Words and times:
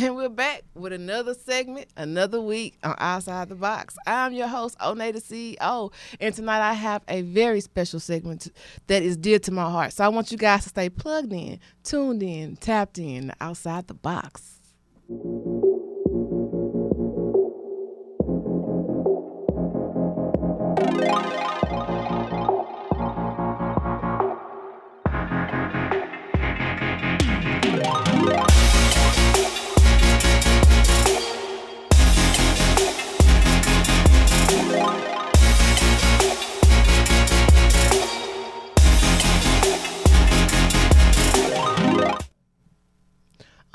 And 0.00 0.14
we're 0.14 0.28
back 0.28 0.62
with 0.76 0.92
another 0.92 1.34
segment, 1.34 1.88
another 1.96 2.40
week 2.40 2.78
on 2.84 2.94
Outside 2.98 3.48
the 3.48 3.56
Box. 3.56 3.96
I'm 4.06 4.32
your 4.32 4.46
host, 4.46 4.78
Onay 4.78 5.12
the 5.12 5.20
CEO, 5.20 5.92
and 6.20 6.32
tonight 6.32 6.60
I 6.60 6.74
have 6.74 7.02
a 7.08 7.22
very 7.22 7.60
special 7.60 7.98
segment 7.98 8.46
that 8.86 9.02
is 9.02 9.16
dear 9.16 9.40
to 9.40 9.50
my 9.50 9.68
heart. 9.68 9.92
So 9.92 10.04
I 10.04 10.08
want 10.08 10.30
you 10.30 10.38
guys 10.38 10.62
to 10.62 10.68
stay 10.68 10.88
plugged 10.88 11.32
in, 11.32 11.58
tuned 11.82 12.22
in, 12.22 12.54
tapped 12.58 13.00
in, 13.00 13.32
outside 13.40 13.88
the 13.88 13.94
box. 13.94 14.60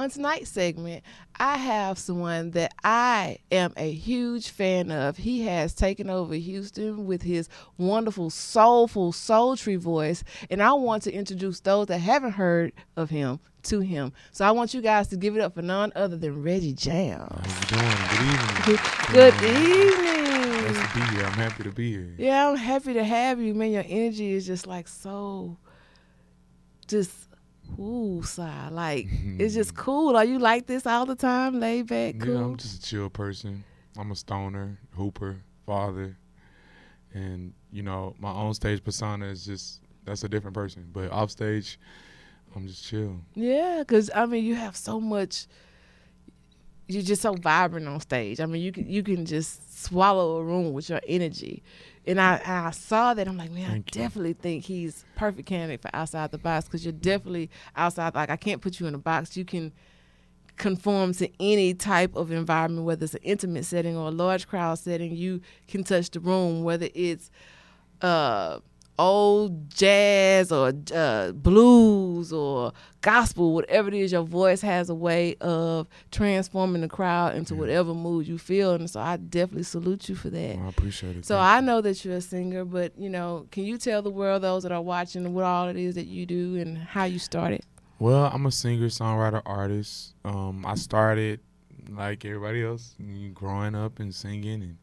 On 0.03 0.09
tonight's 0.09 0.49
segment, 0.49 1.01
I 1.37 1.55
have 1.55 1.97
someone 1.97 2.51
that 2.51 2.73
I 2.83 3.37
am 3.49 3.71
a 3.77 3.89
huge 3.89 4.49
fan 4.49 4.91
of. 4.91 5.15
He 5.15 5.43
has 5.43 5.73
taken 5.73 6.09
over 6.09 6.33
Houston 6.33 7.05
with 7.05 7.21
his 7.21 7.47
wonderful, 7.77 8.29
soulful, 8.29 9.13
sultry 9.13 9.77
voice, 9.77 10.25
and 10.49 10.61
I 10.61 10.73
want 10.73 11.03
to 11.03 11.13
introduce 11.13 11.61
those 11.61 11.87
that 11.87 11.99
haven't 11.99 12.33
heard 12.33 12.73
of 12.97 13.11
him 13.11 13.39
to 13.63 13.79
him. 13.79 14.11
So 14.33 14.43
I 14.43 14.51
want 14.51 14.73
you 14.73 14.81
guys 14.81 15.07
to 15.07 15.15
give 15.15 15.37
it 15.37 15.41
up 15.41 15.53
for 15.53 15.61
none 15.61 15.93
other 15.95 16.17
than 16.17 16.43
Reggie 16.43 16.73
Jam. 16.73 17.25
How 17.31 17.61
you 17.61 17.77
doing? 17.77 18.65
Good 18.65 18.81
evening. 18.81 18.91
Good 19.13 19.33
evening. 19.35 19.87
evening. 19.87 20.73
Nice 20.73 20.91
to 20.91 20.99
be 20.99 21.15
here. 21.15 21.25
I'm 21.25 21.31
happy 21.31 21.63
to 21.63 21.71
be 21.71 21.91
here. 21.91 22.15
Yeah, 22.17 22.49
I'm 22.49 22.57
happy 22.57 22.93
to 22.95 23.05
have 23.05 23.39
you, 23.39 23.53
man. 23.53 23.71
Your 23.71 23.85
energy 23.87 24.33
is 24.33 24.45
just 24.45 24.67
like 24.67 24.89
so, 24.89 25.57
just 26.89 27.29
ooh, 27.79 28.21
sigh. 28.23 28.69
Like 28.69 29.07
it's 29.39 29.53
just 29.53 29.73
mm-hmm. 29.73 29.83
cool. 29.83 30.17
Are 30.17 30.25
you 30.25 30.39
like 30.39 30.65
this 30.65 30.85
all 30.85 31.05
the 31.05 31.15
time, 31.15 31.59
laid 31.59 31.87
back, 31.87 32.19
cool? 32.19 32.33
Yeah, 32.33 32.43
I'm 32.43 32.57
just 32.57 32.83
a 32.83 32.89
chill 32.89 33.09
person. 33.09 33.63
I'm 33.97 34.11
a 34.11 34.15
stoner, 34.15 34.79
hooper, 34.95 35.41
father, 35.65 36.17
and 37.13 37.53
you 37.71 37.83
know 37.83 38.15
my 38.19 38.29
on 38.29 38.53
stage 38.53 38.83
persona 38.83 39.25
is 39.27 39.45
just 39.45 39.81
that's 40.05 40.23
a 40.23 40.29
different 40.29 40.55
person. 40.55 40.89
But 40.91 41.11
off 41.11 41.31
stage, 41.31 41.79
I'm 42.55 42.67
just 42.67 42.85
chill. 42.85 43.19
Yeah, 43.35 43.79
because 43.79 44.09
I 44.13 44.25
mean, 44.25 44.43
you 44.43 44.55
have 44.55 44.75
so 44.75 44.99
much. 44.99 45.47
You're 46.87 47.01
just 47.03 47.21
so 47.21 47.33
vibrant 47.33 47.87
on 47.87 47.99
stage. 48.01 48.39
I 48.39 48.45
mean, 48.45 48.61
you 48.61 48.71
can 48.71 48.89
you 48.89 49.03
can 49.03 49.25
just 49.25 49.83
swallow 49.83 50.37
a 50.37 50.43
room 50.43 50.73
with 50.73 50.89
your 50.89 50.99
energy, 51.07 51.63
and 52.05 52.19
I 52.19 52.35
and 52.37 52.67
I 52.67 52.71
saw 52.71 53.13
that. 53.13 53.27
I'm 53.27 53.37
like, 53.37 53.51
man, 53.51 53.69
Thank 53.69 53.73
I 53.95 53.99
you. 53.99 54.03
definitely 54.03 54.33
think 54.33 54.65
he's 54.65 55.05
perfect 55.15 55.47
candidate 55.47 55.81
for 55.81 55.89
outside 55.93 56.31
the 56.31 56.37
box 56.37 56.65
because 56.65 56.83
you're 56.85 56.91
definitely 56.91 57.49
outside. 57.75 58.15
Like 58.15 58.29
I 58.29 58.35
can't 58.35 58.61
put 58.61 58.79
you 58.79 58.87
in 58.87 58.95
a 58.95 58.97
box. 58.99 59.37
You 59.37 59.45
can 59.45 59.71
conform 60.57 61.13
to 61.13 61.29
any 61.39 61.73
type 61.73 62.15
of 62.15 62.31
environment, 62.31 62.85
whether 62.85 63.05
it's 63.05 63.13
an 63.15 63.21
intimate 63.23 63.65
setting 63.65 63.97
or 63.97 64.09
a 64.09 64.11
large 64.11 64.47
crowd 64.47 64.77
setting. 64.77 65.15
You 65.15 65.41
can 65.67 65.83
touch 65.83 66.11
the 66.11 66.19
room, 66.19 66.63
whether 66.63 66.89
it's 66.93 67.31
uh, 68.01 68.59
old 68.99 69.69
jazz 69.69 70.51
or 70.51 70.73
uh, 70.93 71.31
blues 71.31 72.31
or 72.31 72.73
gospel, 73.01 73.53
whatever 73.53 73.87
it 73.87 73.93
is, 73.95 74.11
your 74.11 74.23
voice 74.23 74.61
has 74.61 74.89
a 74.89 74.95
way 74.95 75.35
of 75.41 75.87
transforming 76.11 76.81
the 76.81 76.87
crowd 76.87 77.35
into 77.35 77.55
whatever 77.55 77.93
mood 77.93 78.27
you 78.27 78.37
feel. 78.37 78.73
And 78.73 78.89
so 78.89 78.99
I 78.99 79.17
definitely 79.17 79.63
salute 79.63 80.09
you 80.09 80.15
for 80.15 80.29
that. 80.29 80.57
Well, 80.57 80.65
I 80.65 80.69
appreciate 80.69 81.17
it. 81.17 81.25
So 81.25 81.37
I 81.39 81.59
know 81.59 81.81
that 81.81 82.03
you're 82.05 82.15
a 82.15 82.21
singer, 82.21 82.65
but 82.65 82.97
you 82.97 83.09
know, 83.09 83.47
can 83.51 83.63
you 83.63 83.77
tell 83.77 84.01
the 84.01 84.09
world, 84.09 84.43
those 84.43 84.63
that 84.63 84.71
are 84.71 84.81
watching, 84.81 85.33
what 85.33 85.45
all 85.45 85.67
it 85.69 85.77
is 85.77 85.95
that 85.95 86.05
you 86.05 86.25
do 86.25 86.55
and 86.57 86.77
how 86.77 87.05
you 87.05 87.19
started? 87.19 87.61
Well, 87.99 88.29
I'm 88.33 88.45
a 88.45 88.51
singer, 88.51 88.87
songwriter, 88.87 89.41
artist. 89.45 90.13
Um, 90.25 90.65
I 90.65 90.75
started 90.75 91.39
like 91.89 92.25
everybody 92.25 92.63
else, 92.63 92.95
growing 93.33 93.75
up 93.75 93.99
and 93.99 94.13
singing 94.13 94.61
and 94.63 94.77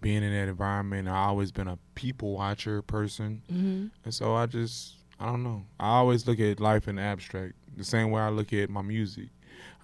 being 0.00 0.22
in 0.22 0.32
that 0.32 0.48
environment. 0.48 1.08
I 1.08 1.16
always 1.26 1.50
been 1.52 1.68
a 1.68 1.78
people 1.94 2.32
watcher 2.34 2.82
person, 2.82 3.42
Mm-hmm. 3.52 3.86
and 4.04 4.14
so 4.14 4.34
I 4.34 4.46
just 4.46 4.94
I 5.20 5.26
don't 5.26 5.42
know. 5.42 5.64
I 5.80 5.88
always 5.96 6.26
look 6.26 6.38
at 6.40 6.60
life 6.60 6.86
in 6.88 6.98
abstract, 6.98 7.54
the 7.76 7.84
same 7.84 8.10
way 8.10 8.20
I 8.22 8.28
look 8.28 8.52
at 8.52 8.70
my 8.70 8.82
music. 8.82 9.28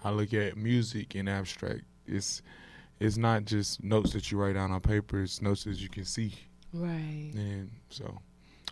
I 0.03 0.11
look 0.11 0.33
at 0.33 0.55
music 0.55 1.15
in 1.15 1.27
abstract. 1.27 1.81
It's 2.07 2.41
it's 2.99 3.17
not 3.17 3.43
just 3.45 3.83
notes 3.83 4.13
that 4.13 4.31
you 4.31 4.37
write 4.37 4.53
down 4.53 4.71
on 4.71 4.79
paper. 4.79 5.21
It's 5.23 5.41
notes 5.41 5.65
that 5.65 5.75
you 5.81 5.89
can 5.89 6.05
see, 6.05 6.33
Right. 6.71 7.31
and 7.35 7.69
so 7.89 8.19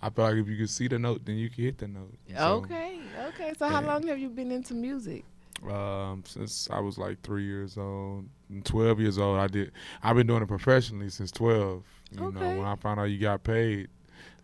I 0.01 0.09
feel 0.09 0.25
like 0.25 0.35
if 0.35 0.47
you 0.47 0.55
can 0.57 0.67
see 0.67 0.87
the 0.87 0.97
note, 0.99 1.25
then 1.25 1.35
you 1.35 1.49
can 1.49 1.63
hit 1.65 1.77
the 1.77 1.87
note. 1.89 2.13
So, 2.37 2.55
okay. 2.63 2.99
Okay. 3.29 3.53
So 3.57 3.67
how 3.67 3.81
yeah. 3.81 3.87
long 3.87 4.07
have 4.07 4.19
you 4.19 4.29
been 4.29 4.51
into 4.51 4.73
music? 4.73 5.25
Um, 5.69 6.23
since 6.25 6.69
I 6.71 6.79
was 6.79 6.97
like 6.97 7.21
three 7.21 7.45
years 7.45 7.77
old. 7.77 8.27
And 8.49 8.63
Twelve 8.65 8.99
years 8.99 9.17
old, 9.17 9.39
I 9.39 9.47
did. 9.47 9.71
I've 10.03 10.15
been 10.15 10.27
doing 10.27 10.43
it 10.43 10.47
professionally 10.47 11.09
since 11.09 11.31
twelve. 11.31 11.83
You 12.11 12.19
know, 12.19 12.39
when 12.57 12.65
I 12.65 12.75
found 12.75 12.99
out 12.99 13.05
you 13.05 13.17
got 13.17 13.43
paid, 13.43 13.89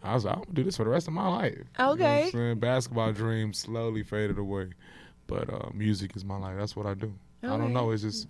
I 0.03 0.15
was 0.15 0.25
like, 0.25 0.35
I'm 0.35 0.41
gonna 0.43 0.53
do 0.55 0.63
this 0.63 0.77
for 0.77 0.83
the 0.83 0.89
rest 0.89 1.07
of 1.07 1.13
my 1.13 1.27
life. 1.27 1.57
You 1.57 1.63
know 1.85 1.91
Okay. 1.91 2.53
Basketball 2.55 3.11
dreams 3.11 3.59
slowly 3.59 4.01
faded 4.03 4.37
away, 4.39 4.69
but 5.27 5.51
uh, 5.53 5.69
music 5.73 6.15
is 6.15 6.25
my 6.25 6.37
life. 6.37 6.57
That's 6.57 6.75
what 6.75 6.85
I 6.85 6.93
do. 6.95 7.13
I 7.43 7.57
don't 7.57 7.73
know. 7.73 7.91
It's 7.91 8.01
just, 8.03 8.27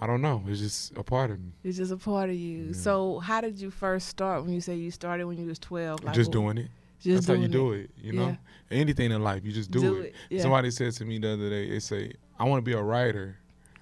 I 0.00 0.06
don't 0.06 0.20
know. 0.22 0.42
It's 0.46 0.60
just 0.60 0.96
a 0.96 1.02
part 1.02 1.30
of 1.30 1.38
me. 1.40 1.52
It's 1.62 1.76
just 1.76 1.92
a 1.92 1.96
part 1.96 2.30
of 2.30 2.36
you. 2.36 2.66
Yeah. 2.68 2.72
So 2.72 3.18
how 3.20 3.40
did 3.40 3.60
you 3.60 3.70
first 3.70 4.08
start 4.08 4.42
when 4.42 4.52
you 4.52 4.60
say 4.60 4.74
you 4.74 4.90
started 4.90 5.26
when 5.26 5.38
you 5.38 5.46
was 5.46 5.58
12? 5.58 6.02
Like, 6.04 6.14
just 6.14 6.32
doing 6.32 6.58
it. 6.58 6.68
Just 7.00 7.26
That's 7.26 7.38
how 7.38 7.42
you 7.42 7.48
do 7.48 7.72
it. 7.72 7.90
You 7.96 8.12
know, 8.12 8.28
Yeah. 8.28 8.36
anything 8.78 9.12
in 9.12 9.22
life, 9.22 9.44
you 9.44 9.52
just 9.52 9.70
do, 9.70 9.80
Do 9.80 9.96
it. 9.96 10.06
it, 10.06 10.14
yeah. 10.30 10.42
Somebody 10.42 10.70
said 10.70 10.92
to 10.94 11.04
me 11.04 11.18
the 11.18 11.32
other 11.34 11.50
day, 11.50 11.68
they 11.70 11.78
say, 11.80 12.12
I 12.38 12.44
want 12.44 12.58
to 12.58 12.62
be 12.62 12.72
a 12.72 12.82
writer. 12.82 13.36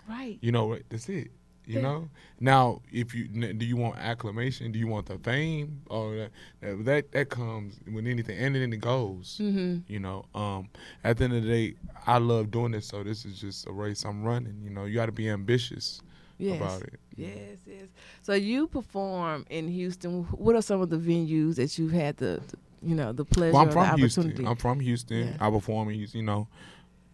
Right. 0.08 0.38
You 0.40 0.52
know, 0.52 0.76
that's 0.88 1.08
it. 1.08 1.30
You 1.66 1.76
Yeah. 1.76 1.80
know. 1.82 2.10
Now, 2.40 2.82
if 2.92 3.14
you 3.14 3.26
do, 3.26 3.64
you 3.64 3.76
want 3.76 3.96
acclamation? 3.96 4.70
Do 4.70 4.78
you 4.78 4.86
want 4.86 5.06
the 5.06 5.16
fame? 5.18 5.80
Or 5.86 6.28
that 6.60 6.84
that 6.84 7.12
that, 7.12 7.30
comes 7.30 7.80
with 7.90 8.06
anything, 8.06 8.36
and 8.38 8.54
then 8.54 8.70
it 8.70 8.80
goes. 8.82 9.38
Mm-hmm. 9.42 9.90
You 9.90 9.98
know. 10.00 10.26
Um. 10.34 10.68
At 11.02 11.16
the 11.16 11.24
end 11.24 11.32
of 11.32 11.42
the 11.44 11.48
day, 11.48 11.74
I 12.06 12.18
love 12.18 12.50
doing 12.50 12.72
this, 12.72 12.86
so 12.88 13.02
this 13.02 13.24
is 13.24 13.40
just 13.40 13.66
a 13.66 13.72
race 13.72 14.04
I'm 14.04 14.22
running. 14.24 14.60
You 14.62 14.68
know, 14.70 14.84
you 14.84 14.94
got 14.94 15.06
to 15.06 15.12
be 15.12 15.26
ambitious 15.30 16.02
Yes. 16.36 16.60
about 16.60 16.82
it. 16.82 17.00
Yes, 17.16 17.58
yes. 17.66 17.86
So 18.20 18.34
you 18.34 18.66
perform 18.66 19.46
in 19.48 19.66
Houston. 19.68 20.24
What 20.24 20.56
are 20.56 20.60
some 20.62 20.82
of 20.82 20.90
the 20.90 20.98
venues 20.98 21.54
that 21.56 21.78
you've 21.78 21.92
had 21.92 22.18
the 22.18 22.42
you 22.86 22.94
know, 22.94 23.12
the 23.12 23.24
pleasure 23.24 23.52
Well, 23.52 23.62
I'm 23.62 23.70
from 23.70 23.96
Houston. 23.98 24.46
I'm 24.46 24.56
from 24.56 24.80
Houston. 24.80 25.28
Yeah. 25.28 25.36
I 25.46 25.50
perform 25.50 25.88
in 25.90 25.94
Houston. 25.96 26.20
You 26.20 26.26
know. 26.26 26.48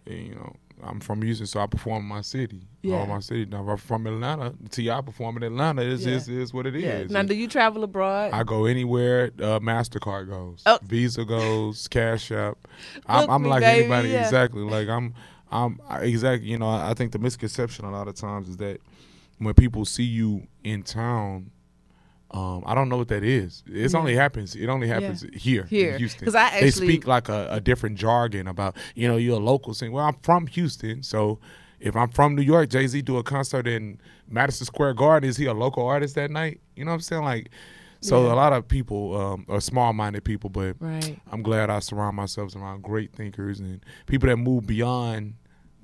and, 0.06 0.26
you 0.26 0.34
know. 0.34 0.56
I'm 0.82 0.98
from 0.98 1.20
Houston, 1.20 1.46
so 1.46 1.60
I 1.60 1.66
perform 1.66 2.04
in 2.04 2.08
my 2.08 2.22
city. 2.22 2.62
Yeah. 2.80 2.96
All 2.96 3.06
my 3.06 3.20
city. 3.20 3.44
Now, 3.44 3.62
if 3.64 3.68
I'm 3.68 3.76
from 3.76 4.06
Atlanta. 4.06 4.54
Ti 4.70 4.88
perform 5.04 5.36
in 5.36 5.42
Atlanta. 5.42 5.82
It's 5.82 6.06
Yeah. 6.06 6.14
just 6.14 6.28
is 6.30 6.54
what 6.54 6.66
it 6.66 6.74
is. 6.74 6.82
yeah. 6.82 7.04
Now, 7.10 7.22
do 7.22 7.34
you 7.34 7.48
travel 7.48 7.84
abroad? 7.84 8.30
I 8.32 8.44
go 8.44 8.64
anywhere 8.64 9.30
uh, 9.40 9.60
Mastercard 9.60 10.30
goes, 10.30 10.62
Oh. 10.64 10.78
Visa 10.82 11.26
goes, 11.26 11.86
Cash 11.96 12.32
App. 12.32 12.56
I'm, 13.04 13.28
I'm 13.28 13.44
like 13.44 13.60
baby, 13.60 13.80
anybody, 13.84 14.08
yeah. 14.08 14.24
exactly. 14.24 14.62
Like 14.62 14.88
I'm, 14.88 15.12
I'm 15.52 15.78
I- 15.86 16.00
exactly. 16.04 16.48
You 16.48 16.58
know, 16.58 16.70
I 16.70 16.94
think 16.94 17.12
the 17.12 17.18
misconception 17.18 17.84
a 17.84 17.90
lot 17.90 18.08
of 18.08 18.14
times 18.14 18.48
is 18.48 18.56
that 18.56 18.80
when 19.36 19.52
people 19.52 19.84
see 19.84 20.04
you 20.04 20.46
in 20.64 20.82
town, 20.82 21.50
um, 22.32 22.62
I 22.66 22.74
don't 22.74 22.88
know 22.88 22.96
what 22.96 23.08
that 23.08 23.24
is. 23.24 23.62
It's 23.66 23.92
Yeah. 23.94 23.98
only 24.00 24.14
happens. 24.14 24.54
It 24.54 24.68
only 24.68 24.86
happens 24.88 25.24
here, 25.34 25.64
Here. 25.64 25.92
in 25.92 25.98
Houston. 25.98 26.24
'Cause 26.24 26.34
I 26.34 26.60
they 26.60 26.70
speak 26.70 27.06
like 27.06 27.28
a, 27.28 27.48
a 27.50 27.60
different 27.60 27.96
jargon 27.98 28.46
about 28.46 28.76
you 28.94 29.08
know 29.08 29.16
you're 29.16 29.36
a 29.36 29.42
local 29.42 29.74
singer. 29.74 29.92
Well, 29.92 30.06
I'm 30.06 30.16
from 30.22 30.46
Houston, 30.46 31.02
so 31.02 31.38
if 31.80 31.96
I'm 31.96 32.08
from 32.10 32.36
New 32.36 32.42
York, 32.42 32.68
Jay 32.70 32.86
Z 32.86 33.02
do 33.02 33.16
a 33.16 33.22
concert 33.22 33.66
in 33.66 33.98
Madison 34.28 34.64
Square 34.66 34.94
Garden. 34.94 35.28
Is 35.28 35.36
he 35.36 35.46
a 35.46 35.54
local 35.54 35.86
artist 35.86 36.14
that 36.14 36.30
night? 36.30 36.60
You 36.76 36.84
know 36.84 36.90
what 36.92 36.96
I'm 36.96 37.00
saying? 37.00 37.24
Like, 37.24 37.50
so 38.00 38.26
Yeah. 38.26 38.32
a 38.32 38.36
lot 38.36 38.52
of 38.52 38.68
people 38.68 39.16
um, 39.20 39.46
are 39.48 39.60
small-minded 39.60 40.22
people, 40.22 40.50
but 40.50 40.76
right. 40.78 41.18
I'm 41.32 41.42
glad 41.42 41.68
I 41.70 41.80
surround 41.80 42.16
myself 42.16 42.54
around 42.54 42.82
great 42.82 43.12
thinkers 43.12 43.58
and 43.60 43.84
people 44.06 44.28
that 44.28 44.36
move 44.36 44.66
beyond 44.66 45.34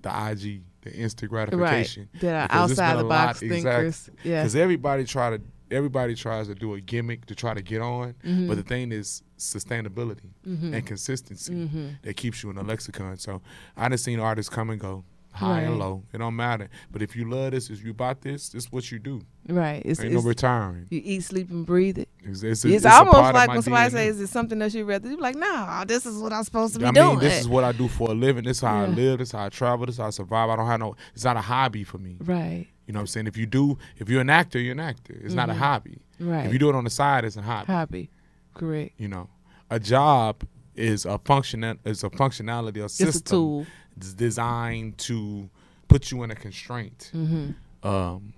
the 0.02 0.10
IG, 0.10 0.62
the 0.82 0.94
instant 0.94 1.31
gratification. 1.31 2.08
Right. 2.12 2.20
That 2.20 2.34
are 2.42 2.49
Because 2.49 2.70
outside 2.72 2.99
the 2.99 3.02
lot- 3.02 3.26
box 3.26 3.40
thinkers. 3.40 3.87
exactly. 4.08 4.31
Yeah. 4.31 4.42
Because 4.42 4.54
everybody 4.56 5.04
try 5.04 5.31
to 5.31 5.40
everybody 5.70 6.14
tries 6.14 6.46
to 6.48 6.54
do 6.54 6.74
a 6.74 6.80
gimmick 6.80 7.26
to 7.26 7.34
try 7.34 7.54
to 7.54 7.62
get 7.62 7.80
on, 7.80 8.14
Mm-hmm. 8.24 8.48
but 8.48 8.56
the 8.56 8.62
thing 8.62 8.92
is 8.92 9.22
sustainability 9.38 10.30
and 10.44 10.86
consistency 10.86 11.52
Mm-hmm. 11.54 11.88
that 12.02 12.16
keeps 12.16 12.42
you 12.42 12.50
in 12.50 12.56
the 12.56 12.62
lexicon. 12.64 13.16
So 13.18 13.42
I 13.76 13.88
done 13.88 13.98
seen 13.98 14.20
artists 14.20 14.48
come 14.48 14.70
and 14.70 14.80
go, 14.80 15.04
high 15.32 15.60
and 15.62 15.78
low. 15.78 16.02
It 16.14 16.18
don't 16.18 16.34
matter. 16.36 16.70
But 16.90 17.02
if 17.02 17.14
you 17.14 17.28
love 17.30 17.50
this, 17.50 17.68
if 17.68 17.84
you 17.84 17.92
bought 17.92 18.22
this, 18.22 18.48
this 18.48 18.64
is 18.64 18.72
what 18.72 18.90
you 18.90 18.98
do. 18.98 19.20
Right. 19.48 19.82
It's, 19.84 20.00
Ain't 20.00 20.12
no 20.12 20.18
it's 20.20 20.26
retiring. 20.26 20.86
you 20.90 21.02
eat, 21.04 21.20
sleep, 21.24 21.50
and 21.50 21.66
breathe 21.66 21.98
it. 21.98 22.08
It's, 22.24 22.42
it's, 22.42 22.64
It's, 22.64 22.84
part 22.86 23.06
almost 23.08 23.34
like 23.34 23.48
when 23.50 23.62
somebody 23.62 23.88
DNA. 23.90 23.92
says, 23.92 24.16
"Is 24.16 24.20
it 24.22 24.32
something 24.32 24.58
that 24.60 24.72
you 24.74 24.84
rather?" 24.84 25.08
You 25.08 25.16
be 25.16 25.22
like, 25.22 25.36
"No, 25.36 25.84
this 25.86 26.06
is 26.06 26.18
what 26.20 26.32
I'm 26.32 26.42
supposed 26.42 26.72
to 26.74 26.80
be 26.80 26.86
I 26.86 26.90
doing." 26.90 27.10
mean, 27.10 27.18
this 27.20 27.38
is 27.42 27.48
what 27.48 27.62
I 27.62 27.70
do 27.72 27.86
for 27.86 28.10
a 28.10 28.14
living. 28.14 28.42
This 28.44 28.56
is 28.56 28.62
how 28.62 28.80
I 28.82 28.86
live. 28.86 29.18
This 29.18 29.28
is 29.28 29.32
how 29.32 29.44
I 29.44 29.48
travel. 29.50 29.86
This 29.86 29.94
is 29.96 30.00
how 30.00 30.06
I 30.08 30.10
survive. 30.10 30.48
I 30.50 30.56
don't 30.56 30.66
have 30.66 30.80
no. 30.80 30.96
It's 31.14 31.22
not 31.24 31.36
a 31.36 31.40
hobby 31.42 31.84
for 31.84 31.98
me. 31.98 32.16
right, 32.20 32.66
You 32.87 32.93
know 32.93 32.99
what 32.99 33.03
I'm 33.03 33.06
saying? 33.09 33.27
If 33.27 33.37
you 33.37 33.47
do, 33.47 33.79
if 33.99 34.09
you're 34.09 34.21
an 34.21 34.31
actor, 34.31 34.59
you're 34.61 34.73
an 34.73 34.81
actor. 34.81 35.19
It's 35.25 35.35
not 35.35 35.50
a 35.50 35.55
Mhm. 35.55 35.56
hobby. 35.59 35.99
right. 36.21 36.47
If 36.47 36.53
you 36.53 36.59
do 36.59 36.69
it 36.71 36.75
on 36.75 36.85
the 36.85 36.91
side, 36.91 37.25
it's 37.25 37.37
a 37.37 37.43
hobby. 37.43 37.67
hobby, 37.67 38.11
correct. 38.55 38.93
You 38.99 39.09
know, 39.09 39.29
a 39.71 39.79
job 39.81 40.44
is 40.75 41.05
a 41.05 41.19
function. 41.19 41.62
Is 41.85 42.05
a 42.05 42.11
functionality, 42.11 42.83
a 42.85 42.88
system 42.88 43.09
It's 43.09 43.17
a 43.19 43.23
tool. 43.25 43.67
that's 43.97 44.15
designed 44.15 44.99
to 44.99 45.50
put 45.88 46.11
you 46.11 46.23
in 46.23 46.31
a 46.31 46.35
constraint. 46.35 47.11
Mm-hmm. 47.15 47.87
Um, 47.87 48.33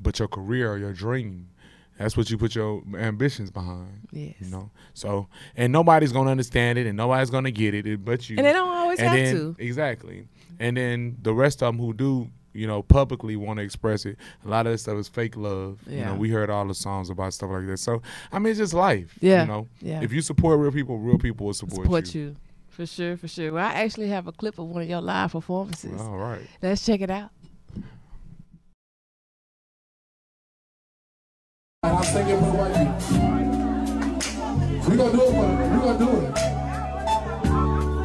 but 0.00 0.18
your 0.18 0.28
career, 0.28 0.72
or 0.72 0.78
your 0.78 0.92
dream, 0.92 1.48
that's 1.98 2.16
what 2.16 2.30
you 2.30 2.38
put 2.38 2.54
your 2.54 2.82
ambitions 2.96 3.50
behind. 3.50 4.08
Yes. 4.12 4.34
You 4.40 4.50
know, 4.50 4.70
so 4.94 5.28
and 5.56 5.72
nobody's 5.72 6.12
gonna 6.12 6.30
understand 6.30 6.78
it, 6.78 6.86
and 6.86 6.96
nobody's 6.96 7.30
gonna 7.30 7.50
get 7.50 7.74
it, 7.74 7.86
it- 7.86 8.04
but 8.04 8.28
you. 8.30 8.36
and 8.36 8.46
they 8.46 8.52
don't 8.52 8.68
always 8.68 8.98
and 9.00 9.08
have 9.08 9.16
then 9.16 9.34
to. 9.34 9.56
exactly, 9.58 10.28
and 10.58 10.76
then 10.76 11.16
the 11.22 11.34
rest 11.34 11.62
of 11.62 11.74
them 11.74 11.78
who 11.84 11.92
do, 11.94 12.30
you 12.56 12.66
know, 12.66 12.82
publicly 12.82 13.36
want 13.36 13.58
to 13.58 13.62
express 13.62 14.04
it. 14.06 14.16
A 14.44 14.48
lot 14.48 14.66
of 14.66 14.72
this 14.72 14.82
stuff 14.82 14.96
is 14.98 15.08
fake 15.08 15.36
love. 15.36 15.78
You 15.86 16.04
know, 16.04 16.14
we 16.14 16.30
heard 16.30 16.48
all 16.50 16.66
the 16.66 16.74
songs 16.74 17.10
about 17.10 17.32
stuff 17.34 17.50
like 17.50 17.66
that. 17.66 17.78
So 17.78 18.02
I 18.32 18.38
mean, 18.38 18.50
it's 18.50 18.58
just 18.58 18.74
life. 18.74 19.14
Yeah. 19.20 19.42
You 19.42 19.48
know, 19.48 19.68
Yeah. 19.80 20.02
if 20.02 20.12
you 20.12 20.20
support 20.22 20.58
real 20.58 20.72
people, 20.72 20.98
real 20.98 21.18
people 21.18 21.46
will 21.46 21.54
support, 21.54 21.84
support 21.84 22.14
you. 22.14 22.20
you. 22.22 22.36
For 22.68 22.86
sure, 22.86 23.16
for 23.16 23.28
sure. 23.28 23.52
Well, 23.52 23.64
I 23.66 23.72
actually 23.84 24.08
have 24.08 24.26
a 24.26 24.32
clip 24.32 24.58
of 24.58 24.66
one 24.66 24.82
of 24.82 24.88
your 24.88 25.00
live 25.00 25.32
performances. 25.32 25.98
All 26.00 26.16
right. 26.18 26.40
Let's 26.62 26.84
check 26.84 27.00
it 27.00 27.10
out. 27.10 27.30
And 31.82 31.92
I'm 31.96 32.04
singing 32.04 32.38
for 32.38 32.44
the 32.44 32.50
white 32.58 32.74
people. 32.74 32.94
We 34.90 34.96
gonna 34.96 35.12
do 35.12 35.22
it 35.22 35.26
for 35.26 35.32
them. 35.32 35.72
We 35.72 35.78
gonna 35.86 35.98
do 35.98 36.08
it. 36.20 36.38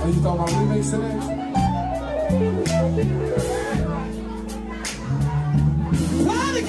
Are 0.02 0.10
you 0.10 0.22
talking 0.22 0.24
about 0.24 0.50
remix 0.50 0.92
today? 0.92 1.16
Play 2.30 3.71
You 6.62 6.68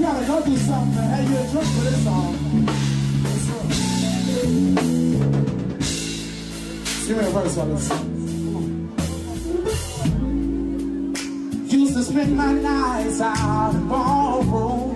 gotta 0.00 0.26
go 0.26 0.44
do 0.44 0.56
something. 0.56 1.02
Hey, 1.02 1.22
you 1.28 1.36
a 1.36 1.46
drink 1.50 1.68
for 1.74 1.84
this 1.84 2.02
song. 2.04 2.32
Give 7.06 7.16
me 7.18 7.24
a 7.24 7.30
verse 7.30 7.58
on. 7.58 7.68
Used 11.68 11.94
to 11.94 12.02
spend 12.02 12.36
my 12.36 12.52
nights 12.52 13.20
out 13.20 13.74
in 13.74 13.88
ballroom. 13.88 14.94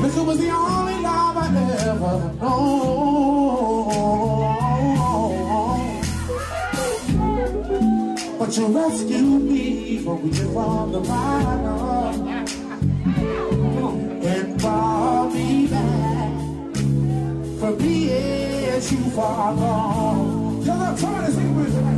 Liquor 0.00 0.22
was 0.24 0.38
the 0.38 0.50
only 0.50 0.87
But 8.38 8.56
you 8.56 8.66
rescued 8.68 9.42
me 9.42 9.98
from 9.98 10.22
being 10.22 10.52
from 10.52 10.92
the 10.92 11.00
bottom 11.00 12.28
and 14.22 14.60
brought 14.60 15.32
me 15.34 15.66
back 15.66 16.76
for 17.58 17.72
being 17.72 18.80
too. 18.80 18.96
Y'all 20.64 20.96
trying 20.96 21.26
to 21.26 21.32
sing 21.32 21.56
with 21.56 21.97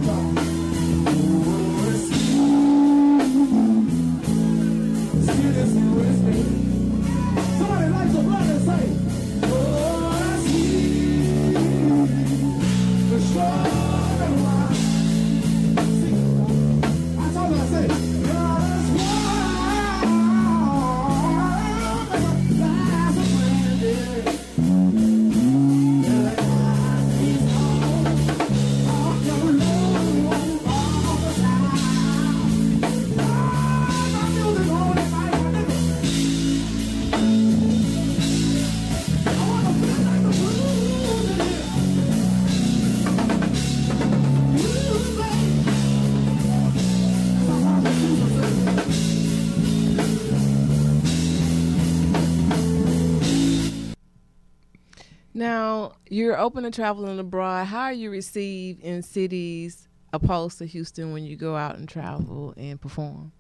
Now, 55.41 55.93
you're 56.11 56.39
open 56.39 56.65
to 56.65 56.71
traveling 56.71 57.19
abroad. 57.19 57.65
How 57.65 57.85
are 57.85 57.93
you 57.95 58.11
received 58.11 58.83
in 58.83 59.01
cities 59.01 59.89
opposed 60.13 60.59
to 60.59 60.67
Houston 60.67 61.15
when 61.15 61.25
you 61.25 61.35
go 61.35 61.57
out 61.57 61.79
and 61.79 61.89
travel 61.89 62.53
and 62.59 62.79
perform? 62.79 63.33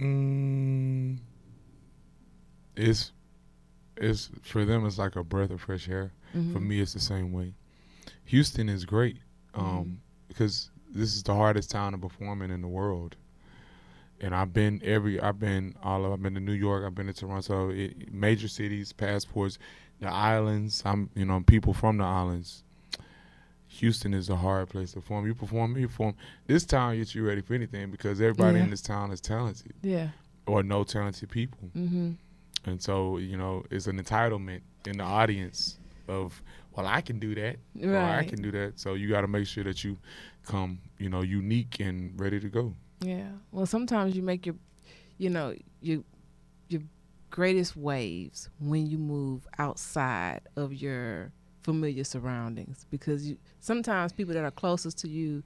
Mm, 0.00 1.18
it's 2.74 3.12
it's 3.96 4.30
for 4.42 4.64
them. 4.64 4.84
It's 4.84 4.98
like 4.98 5.14
a 5.14 5.22
breath 5.22 5.50
of 5.50 5.60
fresh 5.60 5.88
air. 5.88 6.12
Mm-hmm. 6.34 6.54
For 6.54 6.58
me, 6.58 6.80
it's 6.80 6.92
the 6.92 6.98
same 6.98 7.30
way. 7.30 7.54
Houston 8.24 8.68
is 8.68 8.84
great 8.84 9.18
um, 9.54 10.00
because 10.26 10.70
this 10.90 11.14
is 11.14 11.22
the 11.22 11.36
hardest 11.36 11.70
town 11.70 11.92
to 11.92 11.98
perform 11.98 12.42
in 12.42 12.50
in 12.50 12.62
the 12.62 12.68
world. 12.68 13.14
And 14.20 14.34
I've 14.34 14.52
been 14.52 14.80
every. 14.84 15.20
I've 15.20 15.38
been 15.38 15.76
all. 15.84 16.04
Of, 16.04 16.14
I've 16.14 16.22
been 16.22 16.34
to 16.34 16.40
New 16.40 16.50
York. 16.50 16.84
I've 16.84 16.96
been 16.96 17.06
to 17.06 17.12
Toronto. 17.12 17.70
It, 17.70 18.12
major 18.12 18.48
cities, 18.48 18.92
passports, 18.92 19.58
the 20.02 20.08
islands. 20.12 20.82
I'm. 20.84 21.10
You 21.14 21.24
know, 21.24 21.42
people 21.46 21.72
from 21.72 21.98
the 21.98 22.04
islands. 22.04 22.62
Houston 23.68 24.12
is 24.12 24.28
a 24.28 24.36
hard 24.36 24.68
place 24.68 24.90
to 24.92 25.00
perform. 25.00 25.26
You 25.26 25.34
perform, 25.34 25.76
you 25.78 25.88
perform. 25.88 26.14
This 26.46 26.64
town 26.64 26.96
gets 26.98 27.14
you 27.14 27.26
ready 27.26 27.40
for 27.40 27.54
anything 27.54 27.90
because 27.90 28.20
everybody 28.20 28.58
Yeah. 28.58 28.64
in 28.64 28.70
this 28.70 28.82
town 28.82 29.10
is 29.12 29.20
talented 29.20 29.72
Yeah. 29.82 30.10
or 30.46 30.62
no 30.62 30.84
talented 30.84 31.30
people. 31.30 31.70
Mm-hmm. 31.74 32.12
And 32.66 32.82
so, 32.82 33.16
you 33.16 33.36
know, 33.38 33.64
it's 33.70 33.86
an 33.86 33.98
entitlement 34.00 34.60
in 34.84 34.98
the 34.98 35.04
audience 35.04 35.78
of, 36.06 36.42
well, 36.76 36.86
I 36.86 37.00
can 37.00 37.18
do 37.18 37.34
that. 37.34 37.56
Or 37.82 37.96
I 37.96 38.24
can 38.24 38.42
do 38.42 38.50
that. 38.52 38.78
So 38.78 38.92
you 38.92 39.08
got 39.08 39.22
to 39.22 39.28
make 39.28 39.46
sure 39.46 39.64
that 39.64 39.82
you 39.82 39.96
come, 40.46 40.78
you 40.98 41.08
know, 41.08 41.22
unique 41.22 41.80
and 41.80 42.12
ready 42.20 42.40
to 42.40 42.48
go. 42.50 42.74
Yeah. 43.00 43.30
Well, 43.52 43.64
sometimes 43.66 44.14
you 44.14 44.22
make 44.22 44.44
your, 44.44 44.56
you 45.16 45.30
know, 45.30 45.54
your 45.80 46.04
greatest 47.32 47.76
waves 47.76 48.50
when 48.60 48.86
you 48.86 48.98
move 48.98 49.48
outside 49.58 50.42
of 50.54 50.72
your 50.72 51.32
familiar 51.64 52.04
surroundings. 52.04 52.86
Because 52.90 53.26
you 53.28 53.38
sometimes 53.58 54.12
people 54.12 54.34
that 54.34 54.44
are 54.44 54.50
closest 54.52 54.98
to 54.98 55.08
you 55.08 55.42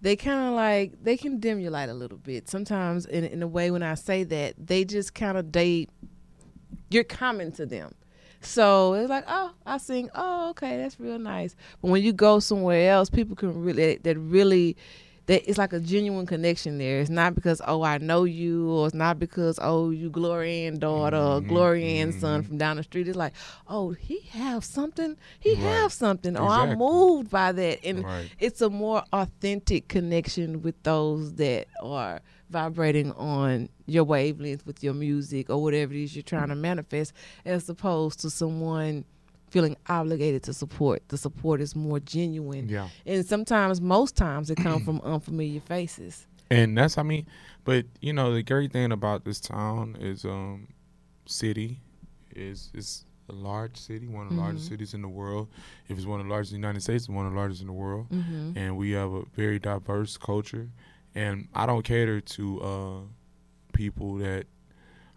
they 0.00 0.14
kind 0.14 0.48
of 0.48 0.54
like 0.54 0.92
they 1.02 1.16
can 1.16 1.38
dim 1.38 1.60
your 1.60 1.70
light 1.70 1.88
a 1.88 1.94
little 1.94 2.18
bit. 2.18 2.48
Sometimes 2.48 3.06
in, 3.06 3.24
in 3.24 3.42
a 3.42 3.46
way 3.46 3.70
when 3.70 3.82
i 3.82 3.94
say 3.94 4.24
that 4.24 4.54
they 4.58 4.84
just 4.84 5.14
kind 5.14 5.38
of 5.38 5.52
they 5.52 5.86
you're 6.90 7.04
coming 7.04 7.52
to 7.52 7.66
them. 7.66 7.94
So 8.40 8.94
it's 8.94 9.10
like 9.10 9.24
oh 9.28 9.52
i 9.64 9.78
sing 9.78 10.10
oh 10.14 10.50
okay 10.50 10.78
that's 10.78 10.98
real 10.98 11.18
nice. 11.18 11.54
But 11.80 11.90
when 11.90 12.02
you 12.02 12.12
go 12.12 12.40
somewhere 12.40 12.90
else 12.90 13.10
people 13.10 13.36
can 13.36 13.62
really 13.62 13.96
that 13.96 14.18
really 14.18 14.76
that 15.26 15.48
it's 15.48 15.58
like 15.58 15.72
a 15.72 15.80
genuine 15.80 16.26
connection 16.26 16.78
there. 16.78 17.00
It's 17.00 17.10
not 17.10 17.34
because 17.34 17.60
oh 17.66 17.82
I 17.82 17.98
know 17.98 18.24
you, 18.24 18.70
or 18.70 18.86
it's 18.86 18.94
not 18.94 19.18
because 19.18 19.58
oh 19.62 19.90
you 19.90 20.08
Gloria 20.10 20.68
Ann 20.68 20.78
daughter 20.78 21.16
or 21.16 21.40
Mhm, 21.40 21.48
Gloria 21.48 21.86
Ann 22.02 22.12
son 22.12 22.42
mhm. 22.42 22.46
from 22.46 22.58
down 22.58 22.76
the 22.76 22.82
street. 22.82 23.08
It's 23.08 23.16
like 23.16 23.32
oh 23.68 23.90
he 23.90 24.20
have 24.30 24.64
something, 24.64 25.16
he 25.40 25.54
Right. 25.54 25.62
have 25.64 25.92
something, 25.92 26.36
or 26.36 26.48
I'm 26.48 26.78
moved 26.78 27.30
by 27.30 27.52
that, 27.52 27.84
and 27.84 28.04
Right. 28.04 28.30
it's 28.38 28.60
a 28.60 28.70
more 28.70 29.02
authentic 29.12 29.88
connection 29.88 30.62
with 30.62 30.80
those 30.82 31.34
that 31.34 31.66
are 31.82 32.20
vibrating 32.48 33.10
on 33.12 33.68
your 33.86 34.04
wavelength 34.04 34.64
with 34.66 34.82
your 34.84 34.94
music 34.94 35.50
or 35.50 35.60
whatever 35.62 35.92
it 35.92 36.00
is 36.02 36.14
you're 36.14 36.22
trying 36.22 36.48
to 36.48 36.54
manifest, 36.54 37.12
as 37.44 37.68
opposed 37.68 38.20
to 38.20 38.30
someone 38.30 39.04
feeling 39.56 39.76
obligated 39.88 40.42
to 40.42 40.52
support. 40.52 40.98
The 41.08 41.16
support 41.16 41.60
is 41.62 41.74
more 41.74 41.98
genuine 42.00 42.68
Yeah. 42.68 42.88
and 43.06 43.24
sometimes 43.24 43.80
most 43.80 44.14
times 44.16 44.50
it 44.50 44.56
comes 44.58 44.84
from 44.84 45.00
unfamiliar 45.02 45.60
faces 45.60 46.26
And 46.50 46.76
that's, 46.78 46.96
I 46.98 47.02
mean, 47.02 47.26
but, 47.64 47.86
you 48.00 48.12
know, 48.12 48.32
the 48.34 48.42
great 48.42 48.70
thing 48.70 48.92
about 48.92 49.24
this 49.24 49.40
town 49.40 49.96
is, 49.98 50.24
um, 50.24 50.68
city 51.26 51.80
is, 52.34 52.70
is, 52.74 53.04
a 53.28 53.32
large 53.32 53.76
city, 53.76 54.06
one 54.06 54.26
of 54.26 54.30
the 54.32 54.36
Mhm. 54.38 54.44
largest 54.44 54.68
cities 54.68 54.94
in 54.94 55.02
the 55.02 55.08
world. 55.08 55.48
If 55.88 55.96
it's 55.98 56.06
one 56.06 56.20
of 56.20 56.26
the 56.26 56.30
largest 56.32 56.52
in 56.52 56.60
the 56.60 56.64
United 56.68 56.80
States, 56.82 57.02
it's 57.04 57.08
one 57.08 57.26
of 57.26 57.32
the 57.32 57.38
largest 57.38 57.60
in 57.60 57.66
the 57.66 57.72
world. 57.72 58.06
Mm-hmm. 58.10 58.52
And 58.56 58.76
we 58.76 58.92
have 58.92 59.10
a 59.12 59.24
very 59.34 59.58
diverse 59.58 60.16
culture. 60.16 60.70
And 61.16 61.48
I 61.52 61.66
don't 61.66 61.82
cater 61.82 62.20
to 62.20 62.44
uh, 62.62 63.00
people 63.72 64.14
that 64.18 64.44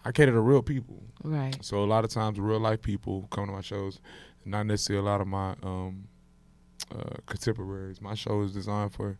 I 0.03 0.11
cater 0.11 0.31
to 0.31 0.39
real 0.41 0.63
people. 0.63 1.03
Right. 1.23 1.55
So 1.63 1.83
a 1.83 1.89
lot 1.93 2.03
of 2.03 2.09
times, 2.09 2.39
real 2.39 2.59
life 2.59 2.81
people 2.81 3.27
come 3.29 3.45
to 3.45 3.51
my 3.51 3.61
shows. 3.61 3.99
Not 4.45 4.65
necessarily 4.65 5.05
a 5.05 5.09
lot 5.09 5.21
of 5.21 5.27
my 5.27 5.55
um, 5.63 6.07
uh, 6.91 7.15
contemporaries. 7.25 8.01
My 8.01 8.13
show 8.15 8.41
is 8.41 8.53
designed 8.53 8.93
for 8.93 9.17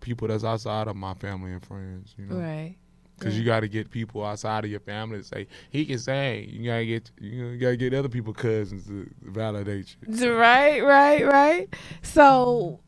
people 0.00 0.28
that's 0.28 0.44
outside 0.44 0.88
of 0.88 0.96
my 0.96 1.14
family 1.14 1.52
and 1.52 1.64
friends. 1.64 2.14
You 2.18 2.26
know, 2.26 2.36
Right. 2.36 2.76
because 3.18 3.34
Yeah. 3.34 3.40
you 3.40 3.46
got 3.46 3.60
to 3.60 3.68
get 3.68 3.90
people 3.90 4.24
outside 4.24 4.64
of 4.64 4.70
your 4.70 4.80
family 4.80 5.18
to 5.18 5.24
say 5.24 5.46
he 5.70 5.84
can 5.86 5.98
sing. 5.98 6.48
You 6.50 6.64
gotta 6.66 6.86
get 6.86 7.10
you 7.20 7.56
gotta 7.58 7.76
get 7.76 7.94
other 7.94 8.08
people 8.08 8.32
cousins 8.32 8.86
to 8.86 9.08
validate 9.22 9.96
you. 10.08 10.34
Right, 10.34 10.82
right, 10.82 11.24
right. 11.26 11.74
So 12.02 12.80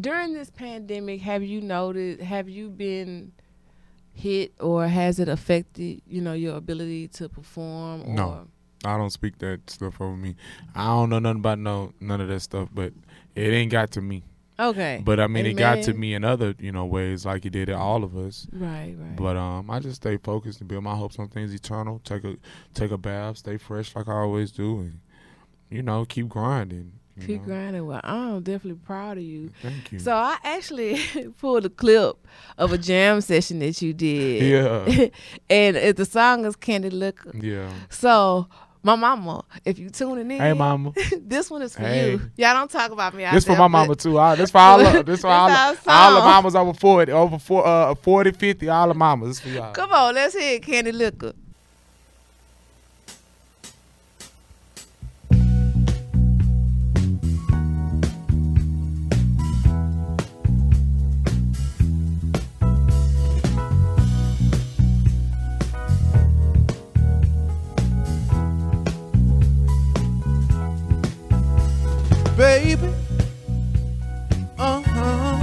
during 0.00 0.32
this 0.34 0.50
pandemic, 0.50 1.20
have 1.22 1.42
you 1.42 1.60
noted 1.60 2.20
have 2.20 2.48
you 2.48 2.68
been 2.70 3.32
hit 4.12 4.52
or 4.60 4.86
has 4.88 5.18
it 5.18 5.28
affected, 5.28 6.02
you 6.06 6.20
know, 6.20 6.32
your 6.34 6.56
ability 6.56 7.08
to 7.08 7.28
perform 7.28 8.02
or 8.02 8.14
No. 8.14 8.48
I 8.84 8.96
don't 8.96 9.10
speak 9.10 9.38
that 9.38 9.68
stuff 9.68 10.00
over 10.00 10.16
me. 10.16 10.36
I 10.74 10.86
don't 10.86 11.10
know 11.10 11.18
nothing 11.18 11.40
about 11.40 11.58
no 11.58 11.92
none 12.00 12.20
of 12.20 12.28
that 12.28 12.40
stuff, 12.40 12.68
but 12.72 12.92
it 13.34 13.52
ain't 13.52 13.70
got 13.70 13.90
to 13.92 14.00
me. 14.00 14.24
Okay. 14.60 15.00
But 15.02 15.18
I 15.20 15.26
mean, 15.26 15.46
it 15.46 15.54
got 15.54 15.82
to 15.84 15.94
me 15.94 16.14
in 16.14 16.22
other 16.22 16.54
you 16.58 16.70
know 16.70 16.84
ways, 16.84 17.24
like 17.24 17.46
it 17.46 17.50
did 17.50 17.66
to 17.66 17.76
all 17.76 18.04
of 18.04 18.16
us. 18.16 18.46
Right, 18.52 18.94
right. 18.98 19.16
But 19.16 19.36
um, 19.36 19.70
I 19.70 19.80
just 19.80 19.96
stay 19.96 20.18
focused 20.18 20.60
and 20.60 20.68
build 20.68 20.84
my 20.84 20.94
hopes 20.94 21.18
on 21.18 21.28
things 21.28 21.54
eternal. 21.54 22.00
Take 22.04 22.24
a 22.24 22.36
take 22.74 22.90
a 22.90 22.98
bath, 22.98 23.38
stay 23.38 23.56
fresh 23.56 23.96
like 23.96 24.08
I 24.08 24.12
always 24.12 24.52
do, 24.52 24.80
and 24.80 25.00
you 25.70 25.82
know 25.82 26.04
keep 26.04 26.28
grinding. 26.28 26.92
Keep 27.26 27.42
know. 27.42 27.46
grinding. 27.46 27.86
Well, 27.86 28.00
I'm 28.04 28.42
definitely 28.42 28.80
proud 28.84 29.18
of 29.18 29.24
you. 29.24 29.50
Thank 29.62 29.92
you. 29.92 29.98
So 29.98 30.14
I 30.14 30.36
actually 30.44 30.98
pulled 31.38 31.64
a 31.64 31.70
clip 31.70 32.26
of 32.58 32.72
a 32.72 32.78
jam 32.78 33.20
session 33.22 33.58
that 33.60 33.80
you 33.80 33.94
did. 33.94 34.42
yeah, 34.42 35.08
and 35.50 35.76
it, 35.76 35.96
the 35.96 36.04
song 36.04 36.44
is 36.44 36.54
Candy 36.56 36.90
Liquor. 36.90 37.32
yeah. 37.34 37.72
So 37.88 38.46
my 38.82 38.96
mama, 38.96 39.44
if 39.64 39.78
you 39.78 39.90
tuning 39.90 40.30
in, 40.30 40.38
Hey, 40.40 40.52
mama. 40.52 40.92
this 41.20 41.50
one 41.50 41.62
is 41.62 41.74
for 41.74 41.82
Hey. 41.82 42.12
you. 42.12 42.30
Y'all 42.36 42.54
don't 42.54 42.70
talk 42.70 42.90
about 42.90 43.14
me. 43.14 43.24
This 43.30 43.44
for 43.44 43.56
my 43.56 43.68
mama 43.68 43.94
too. 43.94 44.18
All, 44.18 44.36
this 44.36 44.50
for 44.50 44.58
all 44.58 44.80
of 44.80 45.06
this 45.06 45.20
for 45.20 45.28
all, 45.28 45.50
of, 45.50 45.78
all 45.86 46.14
the 46.14 46.20
mamas 46.20 46.54
over 46.54 46.72
forty, 46.72 47.12
over 47.12 47.38
four, 47.38 47.66
uh, 47.66 47.94
40, 47.94 48.32
50, 48.32 48.68
all 48.68 48.88
the 48.88 48.94
mamas. 48.94 49.28
This 49.28 49.40
for 49.40 49.48
y'all. 49.50 49.72
Come 49.72 49.92
on, 49.92 50.14
let's 50.14 50.34
hear 50.34 50.54
it, 50.54 50.62
Candy 50.62 50.92
Liquor. 50.92 51.32
Baby. 72.40 72.88
Uh 74.58 74.80
huh. 74.80 75.38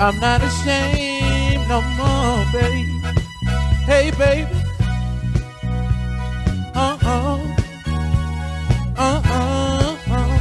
I'm 0.00 0.18
not 0.18 0.42
ashamed 0.42 1.68
no 1.68 1.80
more, 1.94 2.44
baby. 2.50 2.90
Hey, 3.86 4.10
baby. 4.18 4.56
Uh 6.74 6.96
huh. 7.06 7.38
Uh 8.96 9.22
uh. 9.38 9.96
uh. 10.18 10.38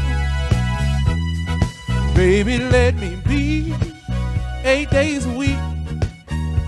Baby, 2.16 2.58
let 2.58 2.96
me 2.96 3.16
be 3.28 3.76
eight 4.64 4.90
days 4.90 5.28
a 5.28 5.34
week. 5.38 5.60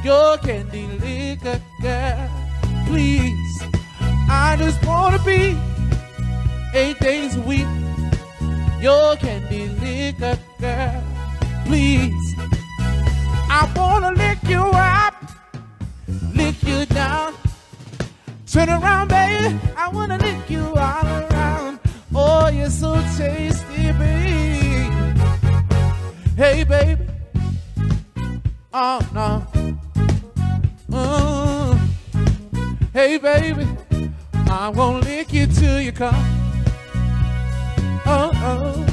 Your 0.04 0.38
candy 0.38 0.86
liquor 1.02 1.60
girl, 1.82 2.30
please. 2.86 3.64
I 4.30 4.56
just 4.60 4.86
wanna 4.86 5.18
be 5.26 5.58
eight 6.76 7.00
days 7.00 7.36
a 7.36 7.42
week 7.42 7.81
your 8.82 9.16
candy 9.18 9.68
liquor 9.80 10.38
girl. 10.60 11.04
Please, 11.66 12.36
I 13.50 13.72
wanna 13.76 14.12
lick 14.12 14.40
you 14.44 14.62
up, 14.62 15.14
lick 16.34 16.62
you 16.64 16.86
down. 16.88 17.36
Turn 18.48 18.70
around, 18.70 19.10
baby. 19.10 19.58
I 19.78 19.88
wanna 19.90 20.18
lick 20.18 20.50
you 20.50 20.66
all 20.76 21.06
around. 21.06 21.80
Oh, 22.14 22.48
you're 22.50 22.70
so 22.70 22.96
tasty, 23.18 23.92
baby. 23.94 24.90
Hey, 26.36 26.64
baby. 26.64 27.06
Oh 28.74 29.00
no. 29.14 29.46
Uh, 30.92 31.78
hey, 32.94 33.18
baby. 33.18 33.68
I'm 34.48 34.74
gonna 34.74 35.00
lick 35.00 35.32
you 35.32 35.46
till 35.48 35.80
you 35.80 35.92
come. 35.92 36.41
Oh, 38.14 38.30
oh, 38.44 38.86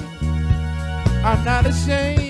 I'm 1.25 1.45
not 1.45 1.67
ashamed. 1.67 2.23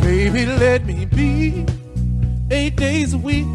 Baby, 0.00 0.46
let 0.46 0.86
me 0.86 1.04
be 1.06 1.66
eight 2.52 2.76
days 2.76 3.14
a 3.14 3.18
week. 3.18 3.46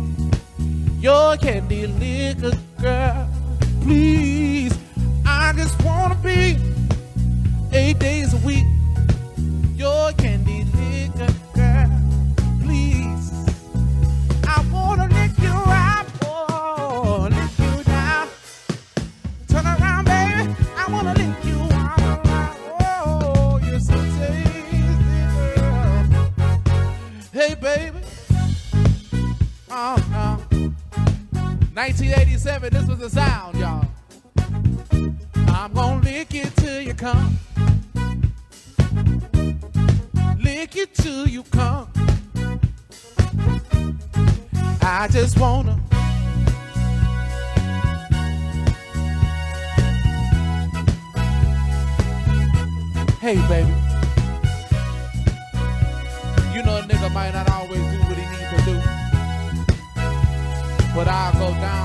Your 1.00 1.38
candy 1.38 1.88
liquor 1.88 2.58
girl, 2.82 3.30
please. 3.80 4.78
I 5.26 5.54
just 5.56 5.82
wanna 5.82 6.16
be 6.16 6.58
eight 7.72 8.00
days 8.00 8.34
a 8.34 8.38
week. 8.46 8.66
Your 9.78 10.12
candy 10.12 10.66
liquor 10.66 10.95
1987, 32.66 32.72
this 32.72 32.88
was 32.88 33.00
the 33.00 33.10
sound, 33.10 33.58
y'all. 33.58 33.86
I'm 35.50 35.74
gonna 35.74 36.02
lick 36.02 36.34
it 36.34 36.56
till 36.56 36.82
you 36.82 36.94
come. 36.94 37.38
Lick 40.42 40.76
it 40.76 40.94
till 40.96 41.28
you 41.28 41.44
come. 41.44 41.88
I 44.82 45.08
just 45.12 45.40
wanna. 45.40 45.80
Hey, 53.20 53.36
baby. 53.48 53.74
You 56.54 56.64
know 56.64 56.78
a 56.78 56.84
nigga 56.84 57.12
might 57.14 57.34
not 57.34 57.50
always 57.52 57.82
do 57.82 58.00
what 58.00 58.18
he 58.18 58.26
needs 58.26 58.50
to 58.52 58.62
do. 58.66 58.82
But 60.96 61.08
I'll 61.08 61.34
go 61.34 61.52
down 61.60 61.85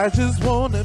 I 0.00 0.08
just 0.08 0.42
wanna 0.42 0.82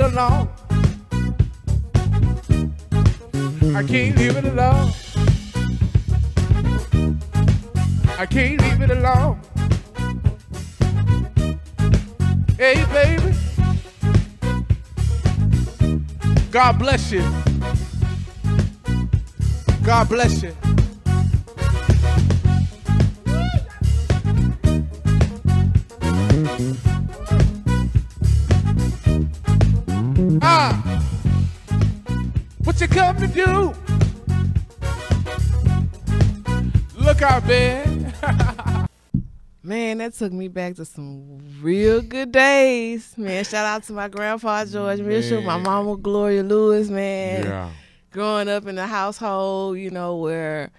it 0.00 0.12
alone. 0.12 0.48
I 3.74 3.82
can't 3.82 4.16
leave 4.18 4.36
it 4.36 4.44
alone. 4.44 4.92
I 8.18 8.26
can't 8.26 8.60
leave 8.60 8.82
it 8.82 8.90
alone. 8.90 9.40
Hey, 12.58 12.84
baby. 12.92 13.34
God 16.50 16.78
bless 16.78 17.12
you. 17.12 17.24
God 19.82 20.08
bless 20.08 20.42
you. 20.42 20.65
Come 33.06 33.16
to 33.18 33.28
do? 33.28 33.72
Look 36.98 37.22
out, 37.22 37.46
man. 37.46 38.12
Man, 39.62 39.98
that 39.98 40.14
took 40.14 40.32
me 40.32 40.46
back 40.46 40.76
to 40.76 40.84
some 40.84 41.40
real 41.60 42.00
good 42.00 42.30
days. 42.30 43.14
Man, 43.18 43.42
shout 43.44 43.66
out 43.66 43.82
to 43.84 43.92
my 43.92 44.06
grandpa 44.06 44.64
George 44.64 45.00
Mitchell, 45.00 45.42
my 45.42 45.56
mama 45.58 45.96
Gloria 45.96 46.44
Lewis, 46.44 46.88
man. 46.88 47.42
Yeah. 47.42 47.70
Growing 48.12 48.48
up 48.48 48.68
in 48.68 48.78
a 48.78 48.86
household, 48.86 49.76
you 49.78 49.90
know, 49.90 50.18
where 50.18 50.70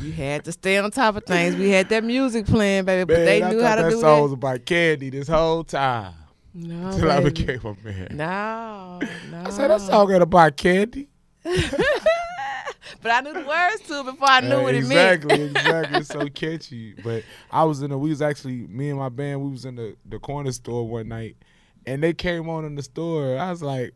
you 0.00 0.12
had 0.12 0.44
to 0.44 0.52
stay 0.52 0.78
on 0.78 0.88
top 0.92 1.16
of 1.16 1.24
things. 1.24 1.56
We 1.56 1.70
had 1.70 1.88
that 1.88 2.04
music 2.04 2.46
playing, 2.46 2.84
baby, 2.84 3.04
but 3.04 3.16
Man, 3.16 3.26
they 3.26 3.42
I 3.42 3.50
knew 3.50 3.60
how 3.60 3.74
to 3.74 3.82
that 3.82 3.90
do 3.90 4.00
song 4.00 4.16
that. 4.18 4.22
was 4.22 4.32
about 4.34 4.64
candy 4.64 5.10
this 5.10 5.26
whole 5.26 5.64
time. 5.64 6.14
No, 6.60 6.96
Till 6.98 7.10
I 7.10 7.20
became 7.20 7.60
a 7.64 7.76
man. 7.86 8.08
No, 8.12 8.98
no. 9.30 9.42
I 9.46 9.50
said 9.50 9.68
that 9.70 9.80
song 9.80 10.12
ain't 10.12 10.22
about 10.22 10.56
candy. 10.56 11.08
but 11.44 13.10
I 13.12 13.20
knew 13.20 13.32
the 13.32 13.44
words 13.46 13.82
to 13.88 14.00
it 14.00 14.04
before 14.06 14.28
I 14.28 14.40
knew 14.40 14.56
Uh, 14.56 14.62
what 14.62 14.74
it 14.74 14.78
exactly, 14.78 15.38
meant. 15.38 15.50
exactly. 15.56 15.98
It's 15.98 16.08
so 16.08 16.28
catchy. 16.34 16.94
But 16.94 17.22
I 17.50 17.64
was 17.64 17.82
in 17.82 17.90
the 17.90 17.98
we 17.98 18.10
was 18.10 18.22
actually 18.22 18.66
me 18.66 18.90
and 18.90 18.98
my 18.98 19.08
band, 19.08 19.42
we 19.42 19.50
was 19.50 19.64
in 19.64 19.76
the, 19.76 19.96
the 20.04 20.18
corner 20.18 20.50
store 20.52 20.86
one 20.88 21.08
night 21.08 21.36
and 21.86 22.02
they 22.02 22.12
came 22.12 22.48
on 22.48 22.64
in 22.64 22.74
the 22.74 22.82
store. 22.82 23.38
I 23.38 23.50
was 23.50 23.62
like, 23.62 23.94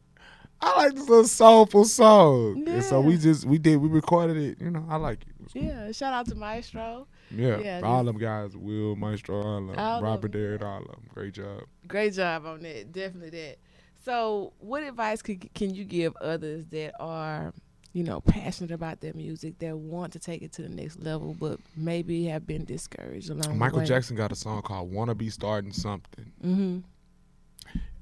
I 0.62 0.76
like 0.76 0.94
this 0.94 1.08
little 1.08 1.24
soulful 1.26 1.84
song. 1.84 2.68
And 2.68 2.84
so 2.84 3.00
we 3.00 3.16
just 3.16 3.44
we 3.44 3.58
did 3.58 3.76
we 3.76 3.88
recorded 3.88 4.36
it, 4.36 4.60
you 4.60 4.70
know, 4.70 4.84
I 4.88 4.96
like 4.96 5.22
it. 5.22 5.28
It 5.40 5.52
cool. 5.52 5.62
yeah, 5.62 5.92
shout 5.92 6.12
out 6.12 6.26
to 6.28 6.34
Maestro. 6.34 7.06
Yeah. 7.30 7.58
Yeah, 7.58 7.80
all 7.82 8.04
them 8.04 8.18
guys, 8.18 8.56
Will, 8.56 8.94
Maestro, 8.96 9.42
all 9.42 9.58
of 9.70 9.76
them, 9.76 10.04
Robert. 10.04 10.30
Derrick, 10.30 10.62
all 10.62 10.82
of 10.82 10.86
them. 10.86 11.02
Great 11.12 11.34
job. 11.34 11.62
Great 11.88 12.14
job 12.14 12.46
on 12.46 12.62
that. 12.62 12.92
Definitely 12.92 13.30
that. 13.30 13.58
So, 14.04 14.52
what 14.58 14.82
advice 14.82 15.22
could, 15.22 15.52
can 15.54 15.74
you 15.74 15.84
give 15.84 16.16
others 16.16 16.66
that 16.70 16.92
are, 16.98 17.52
you 17.92 18.02
know, 18.02 18.20
passionate 18.20 18.72
about 18.72 19.00
their 19.00 19.14
music, 19.14 19.58
that 19.60 19.76
want 19.76 20.12
to 20.14 20.18
take 20.18 20.42
it 20.42 20.52
to 20.54 20.62
the 20.62 20.68
next 20.68 21.00
level, 21.00 21.36
but 21.38 21.60
maybe 21.76 22.24
have 22.24 22.46
been 22.46 22.64
discouraged 22.64 23.30
along 23.30 23.58
Michael 23.58 23.78
the 23.78 23.82
way? 23.82 23.86
Jackson 23.86 24.16
got 24.16 24.32
a 24.32 24.36
song 24.36 24.60
called 24.62 24.92
Wanna 24.92 25.14
Be 25.14 25.30
Starting 25.30 25.72
Something. 25.72 26.32
Mm-hmm. 26.44 26.78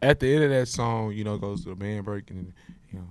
At 0.02 0.20
the 0.20 0.34
end 0.34 0.44
of 0.44 0.50
that 0.50 0.66
song, 0.68 1.12
you 1.12 1.24
know, 1.24 1.36
goes 1.38 1.62
to 1.64 1.70
the 1.70 1.74
band 1.76 2.04
break 2.04 2.30
and 2.30 2.52
you 2.92 2.98
know, 2.98 3.06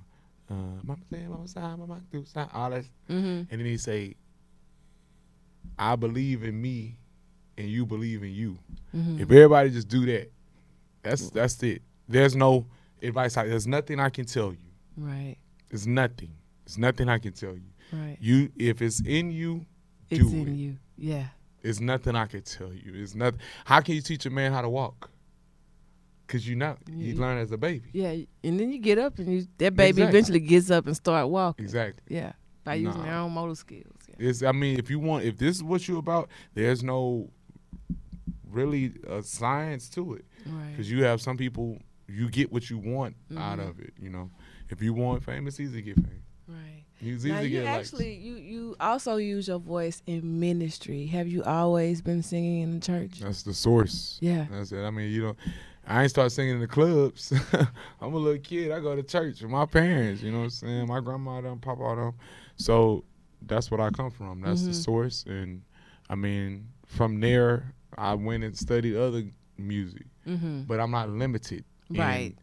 uh, 0.49 0.82
mama 0.84 0.99
say, 1.12 1.25
mama 1.28 1.47
side, 1.47 1.78
mama 1.80 2.02
do 2.12 2.25
side, 2.25 2.49
all 2.54 2.69
that, 2.71 2.84
Mm-hmm. 3.10 3.25
and 3.25 3.47
then 3.49 3.65
he 3.65 3.78
say, 3.78 4.15
I 5.78 5.95
believe 5.95 6.43
in 6.43 6.60
me, 6.62 6.97
and 7.58 7.67
you 7.67 7.86
believe 7.86 8.23
in 8.23 8.32
you. 8.34 8.58
Mm-hmm. 8.95 9.15
If 9.21 9.32
everybody 9.32 9.69
just 9.69 9.88
do 9.88 10.06
that, 10.08 10.32
that's 11.04 11.30
that's 11.30 11.62
it. 11.63 11.82
There's 12.08 12.36
no 12.36 12.65
advice. 13.02 13.38
I, 13.38 13.45
there's 13.47 13.67
nothing 13.67 13.99
I 13.99 14.10
can 14.10 14.25
tell 14.25 14.52
you. 14.52 14.58
Right. 14.97 15.38
There's 15.69 15.88
nothing. 15.88 16.32
There's 16.65 16.78
nothing 16.78 17.08
I 17.10 17.19
can 17.19 17.34
tell 17.34 17.54
you. 17.54 17.62
Right. 17.93 18.17
You, 18.19 18.52
if 18.58 18.82
it's 18.82 18.99
in 19.02 19.32
you, 19.32 19.65
It's 20.10 20.19
do 20.21 20.28
in 20.36 20.47
it. 20.47 20.52
you. 20.56 20.78
Yeah. 20.97 21.25
It's 21.63 21.80
nothing 21.80 22.15
I 22.15 22.25
can 22.25 22.41
tell 22.41 22.73
you. 22.73 22.93
It's 22.95 23.15
nothing. 23.15 23.39
How 23.65 23.82
can 23.82 23.95
you 23.95 24.02
teach 24.02 24.25
a 24.25 24.30
man 24.30 24.52
how 24.52 24.62
to 24.62 24.69
walk? 24.69 25.10
Cause 26.29 26.45
you 26.47 26.55
not. 26.55 26.77
You 26.87 27.15
learn 27.15 27.39
as 27.39 27.51
a 27.51 27.57
baby. 27.57 27.89
Yeah. 27.91 28.11
And 28.43 28.59
then 28.59 28.71
you 28.71 28.77
get 28.79 28.97
up 28.99 29.17
and 29.19 29.27
you 29.33 29.47
that 29.57 29.75
baby 29.75 29.89
Exactly. 30.03 30.03
eventually 30.03 30.39
gets 30.39 30.69
up 30.71 30.85
and 30.87 30.95
start 30.95 31.27
walking. 31.27 31.65
Exactly. 31.65 32.03
Yeah. 32.15 32.33
By 32.63 32.75
using 32.75 33.01
Nah. 33.01 33.05
their 33.07 33.15
own 33.15 33.31
motor 33.33 33.55
skills. 33.55 33.95
Yeah. 34.07 34.27
It's, 34.29 34.43
I 34.43 34.51
mean, 34.51 34.77
if 34.79 34.89
you 34.91 34.99
want, 34.99 35.25
if 35.25 35.37
this 35.37 35.55
is 35.57 35.63
what 35.63 35.87
you're 35.87 35.97
about, 35.97 36.29
there's 36.53 36.83
no 36.83 37.31
really 38.49 38.93
uh, 39.09 39.21
science 39.21 39.89
to 39.89 40.13
it. 40.13 40.25
Right. 40.45 40.71
Because 40.71 40.89
you 40.91 41.03
have 41.03 41.21
some 41.21 41.37
people, 41.37 41.79
you 42.07 42.29
get 42.29 42.51
what 42.51 42.69
you 42.69 42.77
want 42.77 43.15
out 43.37 43.59
Mhm. 43.59 43.69
of 43.69 43.79
it. 43.79 43.93
You 43.99 44.09
know, 44.09 44.29
if 44.69 44.81
you 44.81 44.93
want 44.93 45.23
fame, 45.23 45.47
it's 45.47 45.59
easy 45.59 45.77
to 45.77 45.81
get 45.81 45.95
fame. 45.95 46.23
Right. 46.47 46.83
It's 47.01 47.23
Now 47.23 47.39
to 47.39 47.43
you 47.47 47.49
get 47.61 47.65
likes. 47.65 47.87
actually 47.93 48.15
you 48.15 48.35
you 48.35 48.75
also 48.79 49.15
use 49.17 49.47
your 49.47 49.59
voice 49.59 50.01
in 50.05 50.39
ministry. 50.39 51.05
Have 51.07 51.27
you 51.27 51.43
always 51.43 52.01
been 52.01 52.21
singing 52.23 52.61
in 52.61 52.71
the 52.79 52.85
church? 52.85 53.19
That's 53.19 53.43
the 53.43 53.53
source. 53.53 54.17
Yeah. 54.21 54.47
That's 54.51 54.71
it. 54.71 54.83
I 54.83 54.89
mean, 54.89 55.09
you 55.11 55.21
know, 55.23 55.35
I 55.89 56.04
ain't 56.04 56.12
start 56.12 56.32
singing 56.32 56.56
in 56.56 56.60
the 56.62 56.67
clubs. 56.67 57.34
I'm 58.02 58.13
a 58.13 58.17
little 58.17 58.39
kid. 58.41 58.71
I 58.71 58.80
go 58.80 58.95
to 58.95 59.02
church 59.04 59.41
with 59.41 59.49
my 59.49 59.65
parents. 59.65 60.21
You 60.21 60.32
know 60.32 60.38
what 60.39 60.43
I'm 60.45 60.49
saying? 60.52 60.88
My 60.88 60.99
grandma 60.99 61.41
them, 61.41 61.60
papa 61.60 61.95
them. 61.95 62.13
So 62.58 63.04
that's 63.41 63.71
what 63.71 63.80
I 63.80 63.89
come 63.89 64.12
from. 64.12 64.41
That's 64.41 64.62
the 64.63 64.69
Mhm. 64.71 64.84
source. 64.84 65.25
And 65.28 65.63
I 66.10 66.15
mean, 66.15 66.67
from 66.86 67.19
there, 67.19 67.73
I 67.97 68.13
went 68.13 68.43
and 68.43 68.56
studied 68.58 68.95
other 68.95 69.23
music. 69.58 70.06
Mm-hmm. 70.28 70.63
but 70.63 70.80
I'm 70.80 70.91
not 70.91 71.10
limited. 71.10 71.63
Right. 71.89 72.36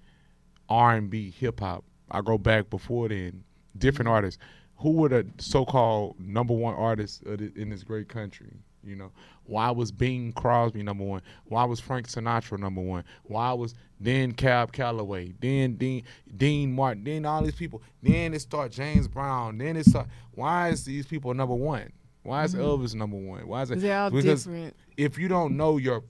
R&B, 0.68 1.30
hip 1.30 1.60
hop. 1.60 1.84
I 2.10 2.20
go 2.20 2.36
back 2.38 2.68
before 2.68 3.08
then. 3.08 3.44
Different 3.78 4.06
Mm-hmm. 4.08 4.14
artists. 4.14 4.40
Who 4.78 4.90
were 4.92 5.08
the 5.08 5.26
so-called 5.38 6.18
number 6.18 6.52
one 6.52 6.74
artists 6.74 7.22
in 7.22 7.70
this 7.70 7.82
great 7.84 8.08
country? 8.08 8.52
You 8.86 8.96
know, 8.96 9.12
why 9.44 9.70
was 9.70 9.90
Bing 9.92 10.32
Crosby 10.32 10.82
number 10.82 11.04
one? 11.04 11.22
Why 11.46 11.64
was 11.64 11.80
Frank 11.80 12.08
Sinatra 12.08 12.58
number 12.58 12.80
one? 12.80 13.04
Why 13.24 13.52
was 13.52 13.74
then 14.00 14.32
Cab 14.32 14.72
Calloway? 14.72 15.34
Then 15.40 15.76
Dean 15.76 16.04
Dean 16.36 16.72
Martin? 16.72 17.04
Then 17.04 17.24
all 17.26 17.42
these 17.42 17.54
people? 17.54 17.82
Then 18.02 18.34
it 18.34 18.40
start 18.40 18.72
James 18.72 19.08
Brown? 19.08 19.58
Then 19.58 19.76
it 19.76 19.86
start. 19.86 20.06
Why 20.32 20.68
is 20.70 20.84
these 20.84 21.06
people 21.06 21.32
number 21.34 21.54
one? 21.54 21.92
Why 22.22 22.44
is 22.44 22.54
Elvis 22.54 22.94
number 22.94 23.16
one? 23.16 23.46
Why 23.46 23.62
is 23.62 23.70
it? 23.70 23.80
They're 23.80 23.98
all 24.00 24.10
because 24.10 24.44
different. 24.44 24.74
if 24.96 25.18
you 25.18 25.28
don't 25.28 25.56
know 25.56 25.76
your 25.76 26.02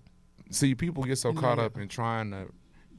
see 0.50 0.74
people 0.74 1.02
get 1.04 1.16
so 1.18 1.32
caught 1.32 1.58
up 1.58 1.76
in 1.76 1.88
trying 1.88 2.30
to 2.30 2.46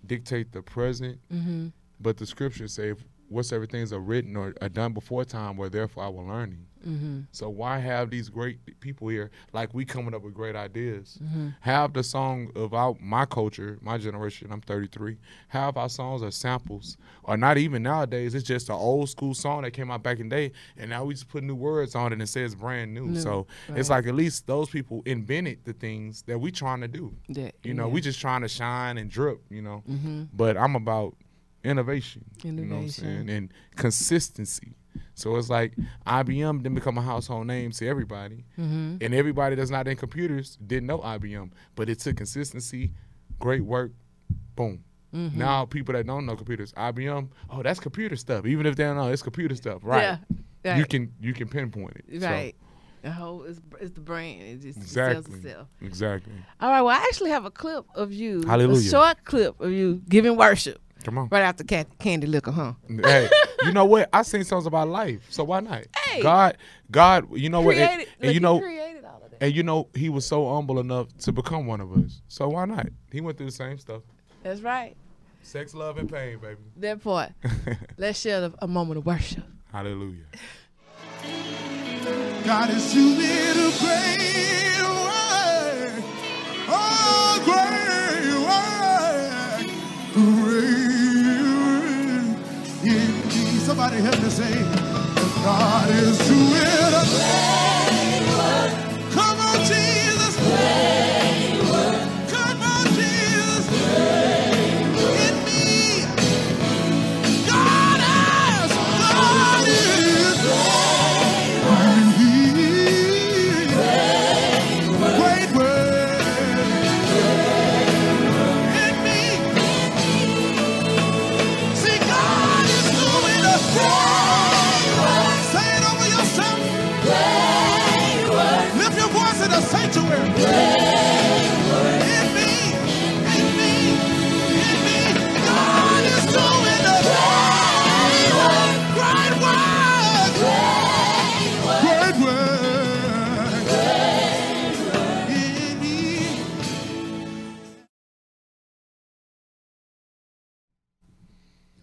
dictate 0.05 0.51
the 0.51 0.61
present 0.61 1.17
Mm-hmm. 1.33 1.67
but 1.99 2.17
the 2.17 2.25
scriptures 2.25 2.73
say 2.73 2.93
whatsoever 3.29 3.65
things 3.65 3.91
are 3.91 3.99
written 3.99 4.35
or 4.37 4.53
are 4.61 4.69
done 4.69 4.93
before 4.93 5.25
time 5.25 5.57
were 5.57 5.69
there 5.69 5.87
for 5.87 6.03
our 6.03 6.11
learning 6.11 6.65
Mm-hmm. 6.87 7.21
so 7.31 7.49
why 7.49 7.79
have 7.79 8.09
these 8.09 8.29
great 8.29 8.59
people 8.79 9.07
here 9.09 9.29
like 9.53 9.73
we 9.73 9.83
coming 9.85 10.13
up 10.15 10.23
with 10.23 10.33
great 10.33 10.55
ideas 10.55 11.17
Mm-hmm. 11.23 11.49
have 11.61 11.93
the 11.93 12.03
song 12.03 12.51
of 12.55 12.73
our 12.73 12.95
my 13.01 13.25
culture 13.25 13.77
my 13.81 13.97
generation 13.97 14.47
i'm 14.51 14.61
33 14.61 15.17
have 15.49 15.75
our 15.77 15.89
songs 15.89 16.23
are 16.23 16.31
samples 16.31 16.97
or 17.23 17.35
not 17.37 17.57
even 17.57 17.83
nowadays 17.83 18.33
it's 18.35 18.47
just 18.47 18.69
an 18.69 18.75
old 18.75 19.09
school 19.09 19.33
song 19.33 19.63
that 19.63 19.71
came 19.71 19.91
out 19.91 20.01
back 20.03 20.19
in 20.19 20.29
the 20.29 20.35
day 20.35 20.51
and 20.77 20.89
now 20.89 21.03
we 21.03 21.13
just 21.13 21.27
put 21.27 21.43
new 21.43 21.55
words 21.55 21.93
on 21.95 22.07
it 22.11 22.13
and 22.13 22.21
it 22.21 22.27
says 22.27 22.55
brand 22.55 22.93
new, 22.93 23.07
New, 23.07 23.19
so 23.19 23.47
it's 23.69 23.89
like 23.89 24.07
at 24.07 24.15
least 24.15 24.47
those 24.47 24.69
people 24.69 25.01
invented 25.05 25.59
the 25.65 25.73
things 25.73 26.21
that 26.23 26.39
we 26.39 26.51
trying 26.51 26.81
to 26.81 26.87
do 26.87 27.13
That, 27.29 27.55
you 27.63 27.73
know, 27.73 27.87
we 27.89 27.99
just 28.01 28.19
trying 28.21 28.41
to 28.41 28.47
shine 28.47 28.97
and 28.97 29.09
drip, 29.09 29.41
you 29.49 29.61
know. 29.61 29.83
Mm-hmm. 29.89 30.23
But 30.33 30.55
I'm 30.57 30.75
about 30.75 31.15
innovation, 31.63 32.23
You 32.43 32.51
know 32.53 32.61
what 32.61 32.67
I'm 32.67 32.77
Innovation. 32.79 33.03
saying? 33.03 33.29
And 33.29 33.53
consistency. 33.75 34.73
So 35.15 35.35
it's 35.35 35.49
like 35.49 35.73
IBM 36.05 36.63
didn't 36.63 36.75
become 36.75 36.97
a 36.97 37.01
household 37.01 37.47
name 37.47 37.71
to 37.71 37.87
everybody. 37.87 38.45
Mm-hmm. 38.59 38.97
And 39.01 39.13
everybody 39.13 39.55
that's 39.55 39.69
not 39.71 39.87
in 39.87 39.97
computers 39.97 40.57
didn't 40.65 40.87
know 40.87 40.99
IBM. 40.99 41.51
But 41.75 41.89
it 41.89 41.99
took 41.99 42.17
consistency, 42.17 42.91
great 43.39 43.63
work, 43.63 43.91
boom. 44.55 44.83
Mm-hmm. 45.13 45.39
Now 45.39 45.65
people 45.65 45.93
that 45.93 46.05
don't 46.05 46.25
know 46.25 46.35
computers, 46.35 46.73
IBM, 46.73 47.29
oh 47.49 47.63
that's 47.63 47.79
computer 47.79 48.15
stuff. 48.15 48.45
Even 48.45 48.65
if 48.65 48.75
they 48.75 48.83
don't 48.83 48.97
know, 48.97 49.09
it's 49.09 49.21
computer 49.21 49.55
stuff. 49.55 49.81
Right. 49.83 50.01
Yeah. 50.01 50.17
Right. 50.65 50.77
You 50.77 50.85
can 50.85 51.13
you 51.19 51.33
can 51.33 51.47
pinpoint 51.47 52.03
it. 52.07 52.21
So, 52.21 52.27
right. 52.27 52.55
the 53.01 53.11
whole 53.11 53.43
is 53.43 53.61
it's 53.79 53.91
the 53.91 54.01
brain. 54.01 54.41
It 54.41 54.61
just 54.61 54.77
Exactly. 54.77 55.23
sells 55.23 55.45
itself. 55.45 55.67
exactly. 55.81 56.33
All 56.59 56.69
right. 56.69 56.81
Well, 56.81 56.95
I 56.95 57.03
actually 57.03 57.29
have 57.29 57.45
a 57.45 57.51
clip 57.51 57.85
of 57.95 58.11
you. 58.11 58.43
Hallelujah. 58.45 58.79
A 58.79 58.89
short 58.89 59.23
clip 59.23 59.59
of 59.61 59.71
you 59.71 60.01
giving 60.09 60.35
worship. 60.35 60.81
Come 61.07 61.19
on. 61.19 61.29
Right 61.31 61.43
after 61.43 61.63
Ca- 61.63 61.85
Candy 61.99 62.27
Liquor, 62.27 62.51
huh? 62.51 62.73
hey, 62.89 63.29
you 63.63 63.71
know 63.71 63.85
what? 63.85 64.09
I 64.11 64.23
sing 64.23 64.43
songs 64.43 64.65
about 64.65 64.89
life, 64.89 65.25
so 65.29 65.45
why 65.45 65.61
not? 65.61 65.85
Hey. 65.97 66.21
God, 66.21 66.57
God, 66.91 67.33
you 67.33 67.47
know 67.47 67.61
what? 67.61 67.77
And, 67.77 68.01
and 68.01 68.07
look, 68.23 68.33
you 68.33 68.39
know, 68.41 68.55
he 68.55 68.61
created 68.61 69.05
all 69.05 69.21
of 69.23 69.31
that. 69.31 69.41
and 69.41 69.55
you 69.55 69.63
know, 69.63 69.87
he 69.95 70.09
was 70.09 70.25
so 70.25 70.53
humble 70.53 70.81
enough 70.81 71.07
to 71.19 71.31
become 71.31 71.65
one 71.65 71.79
of 71.79 71.93
us. 71.93 72.21
So 72.27 72.49
why 72.49 72.65
not? 72.65 72.87
He 73.09 73.21
went 73.21 73.37
through 73.37 73.45
the 73.45 73.51
same 73.53 73.77
stuff. 73.77 74.01
That's 74.43 74.59
right. 74.59 74.97
Sex, 75.43 75.73
love, 75.73 75.97
and 75.97 76.11
pain, 76.11 76.39
baby. 76.39 76.59
That 76.75 77.01
part. 77.01 77.31
Let's 77.97 78.19
share 78.19 78.43
a, 78.43 78.53
a 78.63 78.67
moment 78.67 78.97
of 78.97 79.05
worship. 79.05 79.45
Hallelujah. 79.71 80.25
God 82.43 82.69
is 82.69 82.93
doing 82.93 83.21
a 83.21 83.71
great 83.79 84.81
work. 84.81 86.03
Oh, 86.67 87.41
great 87.45 87.76
Somebody 93.77 94.01
help 94.01 94.19
me 94.23 94.29
say, 94.31 94.63
God 95.43 95.89
is 95.91 96.17
doing 96.27 96.93
a 96.95 97.66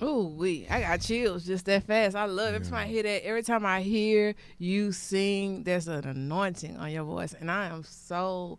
Ooh, 0.02 0.34
we 0.36 0.66
I 0.68 0.80
got 0.80 1.00
chills 1.00 1.46
just 1.46 1.64
that 1.66 1.84
fast. 1.84 2.16
I 2.16 2.24
love 2.26 2.52
it. 2.52 2.56
every 2.56 2.68
time 2.68 2.78
I 2.78 2.86
hear 2.86 3.02
that. 3.04 3.24
Every 3.26 3.42
time 3.42 3.64
I 3.64 3.80
hear 3.82 4.34
you 4.58 4.92
sing, 4.92 5.62
there's 5.64 5.88
an 5.88 6.04
anointing 6.06 6.76
on 6.76 6.90
your 6.90 7.04
voice, 7.04 7.34
and 7.38 7.50
I 7.50 7.66
am 7.68 7.84
so 7.84 8.58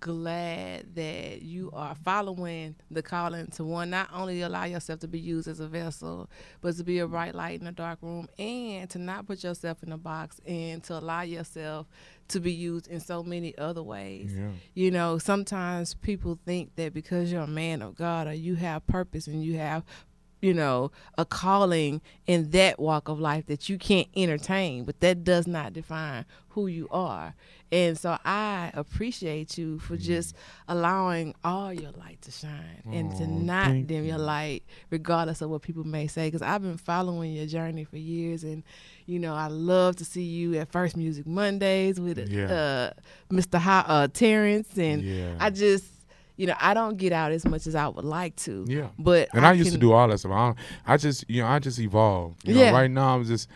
glad 0.00 0.94
that 0.94 1.40
you 1.40 1.70
are 1.72 1.94
following 1.94 2.74
the 2.90 3.02
calling 3.02 3.46
to 3.46 3.64
one 3.64 3.88
not 3.88 4.08
only 4.12 4.42
allow 4.42 4.64
yourself 4.64 5.00
to 5.00 5.08
be 5.08 5.18
used 5.18 5.48
as 5.48 5.58
a 5.58 5.66
vessel 5.66 6.28
but 6.60 6.76
to 6.76 6.84
be 6.84 6.98
a 6.98 7.08
bright 7.08 7.34
light 7.34 7.58
in 7.62 7.66
a 7.66 7.72
dark 7.72 7.98
room 8.02 8.28
and 8.38 8.90
to 8.90 8.98
not 8.98 9.26
put 9.26 9.42
yourself 9.42 9.82
in 9.82 9.90
a 9.92 9.96
box 9.98 10.38
and 10.46 10.82
to 10.84 10.98
allow 10.98 11.22
yourself 11.22 11.86
to 12.28 12.38
be 12.40 12.52
used 12.52 12.86
in 12.88 13.00
so 13.00 13.22
many 13.22 13.56
other 13.56 13.82
ways 13.82 14.34
Yeah. 14.36 14.50
you 14.74 14.90
know 14.90 15.16
sometimes 15.16 15.94
people 15.94 16.38
think 16.44 16.76
that 16.76 16.92
because 16.92 17.32
you're 17.32 17.40
a 17.42 17.46
man 17.46 17.80
of 17.80 17.96
god 17.96 18.26
or 18.26 18.34
you 18.34 18.54
have 18.56 18.86
purpose 18.86 19.26
and 19.26 19.42
you 19.42 19.56
have 19.56 19.82
you 20.42 20.52
know 20.52 20.90
a 21.18 21.24
calling 21.24 22.00
in 22.26 22.50
that 22.50 22.78
walk 22.78 23.08
of 23.08 23.18
life 23.18 23.46
that 23.46 23.68
you 23.68 23.78
can't 23.78 24.08
entertain 24.16 24.84
but 24.84 25.00
that 25.00 25.24
does 25.24 25.46
not 25.46 25.72
define 25.72 26.24
who 26.50 26.66
you 26.66 26.86
are 26.90 27.34
and 27.72 27.98
so 27.98 28.16
i 28.24 28.70
appreciate 28.74 29.56
you 29.58 29.78
for 29.78 29.96
just 29.96 30.34
allowing 30.68 31.34
all 31.44 31.72
your 31.72 31.90
light 31.92 32.20
to 32.22 32.30
shine 32.30 32.82
and 32.92 33.10
to 33.16 33.26
not 33.26 33.86
dim 33.86 34.04
your 34.04 34.18
light 34.18 34.62
regardless 34.90 35.40
of 35.40 35.50
what 35.50 35.62
people 35.62 35.84
may 35.84 36.06
say 36.06 36.26
because 36.28 36.42
i've 36.42 36.62
been 36.62 36.76
following 36.78 37.32
your 37.32 37.46
journey 37.46 37.84
for 37.84 37.96
years 37.98 38.44
and 38.44 38.62
you 39.06 39.18
know 39.18 39.34
i 39.34 39.46
love 39.48 39.96
to 39.96 40.04
see 40.04 40.22
you 40.22 40.54
at 40.58 40.70
first 40.70 40.96
music 40.96 41.26
mondays 41.26 41.98
with 42.00 42.18
Yeah. 42.30 42.44
uh, 42.46 42.90
mr 43.32 43.58
Ho- 43.58 43.84
uh, 43.86 44.08
terrence 44.08 44.68
and 44.78 45.02
Yeah. 45.02 45.34
i 45.40 45.50
just 45.50 45.84
you 46.36 46.46
know 46.46 46.54
i 46.60 46.74
don't 46.74 46.96
get 46.98 47.12
out 47.12 47.32
as 47.32 47.44
much 47.44 47.66
as 47.66 47.74
i 47.74 47.86
would 47.88 48.04
like 48.04 48.34
to 48.36 48.64
Yeah. 48.68 48.88
but 48.98 49.28
And 49.32 49.46
I, 49.46 49.52
used 49.52 49.72
to 49.72 49.78
do 49.78 49.92
all 49.92 50.06
that 50.08 50.18
stuff. 50.18 50.32
I, 50.32 50.46
don't- 50.46 50.58
I 50.86 50.96
just, 50.96 51.24
you 51.28 51.42
know, 51.42 51.48
I 51.48 51.58
just 51.58 51.78
evolved. 51.78 52.46
You 52.46 52.54
Yeah. 52.54 52.70
know, 52.70 52.76
right 52.76 52.90
now 52.90 53.14
I'm 53.16 53.24
just 53.24 53.48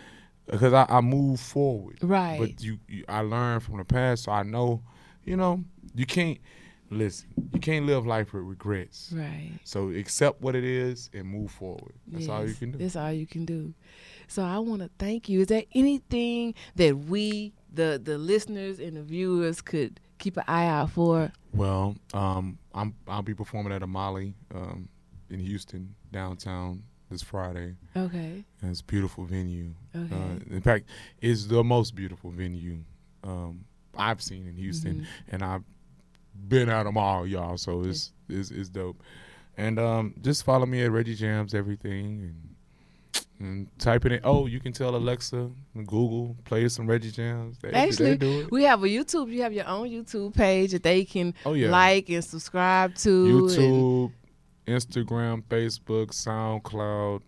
because 0.46 0.72
I, 0.72 0.86
I 0.88 1.00
move 1.00 1.38
forward. 1.40 1.98
Right. 2.02 2.38
But 2.40 2.62
you, 2.62 2.78
you, 2.88 3.04
I 3.08 3.20
learned 3.20 3.62
from 3.62 3.76
the 3.78 3.84
past, 3.84 4.24
so 4.24 4.32
I 4.32 4.42
know, 4.42 4.82
you 5.24 5.36
know, 5.36 5.62
you 5.94 6.06
can't 6.06 6.38
listen. 6.90 7.28
You 7.52 7.60
can't 7.60 7.86
live 7.86 8.04
life 8.06 8.32
with 8.32 8.42
regrets. 8.42 9.12
right 9.14 9.52
So 9.64 9.90
accept 9.90 10.40
what 10.40 10.56
it 10.56 10.64
is 10.64 11.08
and 11.14 11.24
move 11.26 11.50
forward. 11.52 11.92
That's 12.08 12.28
all 12.28 12.44
you 12.46 12.54
can 12.54 12.72
do. 12.72 12.78
That's 12.78 12.96
all 12.96 13.12
you 13.12 13.26
can 13.26 13.44
do. 13.44 13.74
So 14.26 14.42
I 14.42 14.58
want 14.58 14.80
to 14.82 14.90
thank 14.98 15.28
you. 15.28 15.40
Is 15.42 15.46
there 15.48 15.64
anything 15.74 16.54
that 16.76 16.96
we, 16.96 17.52
the 17.72 18.00
the 18.02 18.16
listeners 18.18 18.80
and 18.80 18.96
the 18.96 19.02
viewers, 19.02 19.60
could 19.60 20.00
keep 20.20 20.36
an 20.36 20.44
eye 20.46 20.66
out 20.66 20.90
for? 20.90 21.32
Well, 21.52 21.96
um, 22.14 22.58
I'm 22.74 22.94
I'll 23.08 23.22
be 23.22 23.34
performing 23.34 23.72
at 23.72 23.82
Amali 23.82 24.34
um, 24.54 24.88
in 25.30 25.40
Houston 25.40 25.94
downtown 26.12 26.82
this 27.10 27.22
Friday. 27.22 27.74
Okay. 27.96 28.44
And 28.62 28.70
it's 28.70 28.80
a 28.80 28.84
beautiful 28.84 29.24
venue. 29.24 29.74
Okay. 29.96 30.14
Uh, 30.14 30.54
in 30.54 30.60
fact, 30.60 30.86
it's 31.20 31.46
the 31.46 31.64
most 31.64 31.94
beautiful 31.96 32.30
venue 32.30 32.78
um, 33.24 33.64
I've 33.96 34.22
seen 34.22 34.46
in 34.46 34.54
Houston, 34.56 34.94
Mm-hmm. 35.00 35.34
and 35.34 35.42
I've 35.42 35.64
been 36.48 36.68
at 36.68 36.84
them 36.84 36.96
all, 36.96 37.26
y'all. 37.26 37.56
So 37.56 37.82
it's 37.82 38.12
it's, 38.28 38.50
it's 38.52 38.68
dope. 38.68 39.02
And 39.56 39.78
um, 39.80 40.14
just 40.22 40.44
follow 40.44 40.64
me 40.66 40.82
at 40.84 40.92
Reggie 40.92 41.16
Jams 41.16 41.54
everything 41.54 42.20
and. 42.22 42.46
And 43.40 43.68
type 43.78 44.04
it 44.04 44.12
in. 44.12 44.20
Oh, 44.22 44.44
you 44.46 44.60
can 44.60 44.72
tell 44.72 44.94
Alexa, 44.94 45.50
and 45.74 45.86
Google, 45.86 46.36
play 46.44 46.68
some 46.68 46.86
Reggie 46.86 47.10
Jams. 47.10 47.56
They, 47.58 47.70
Actually, 47.70 48.16
they 48.16 48.44
we 48.50 48.64
have 48.64 48.82
a 48.84 48.86
YouTube. 48.86 49.32
You 49.32 49.40
have 49.42 49.54
your 49.54 49.66
own 49.66 49.88
YouTube 49.88 50.34
page 50.34 50.72
that 50.72 50.82
they 50.82 51.04
can 51.06 51.32
Oh, 51.46 51.54
yeah. 51.54 51.70
like 51.70 52.10
and 52.10 52.22
subscribe 52.22 52.94
to. 52.96 53.08
YouTube, 53.08 54.12
Instagram, 54.66 55.42
Facebook, 55.48 56.08
SoundCloud, 56.08 57.22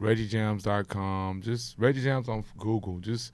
ReggieJams.com. 0.00 1.42
Just 1.42 1.78
Reggie 1.78 2.02
Jams 2.02 2.28
on 2.28 2.44
Google. 2.58 2.98
Just 3.00 3.32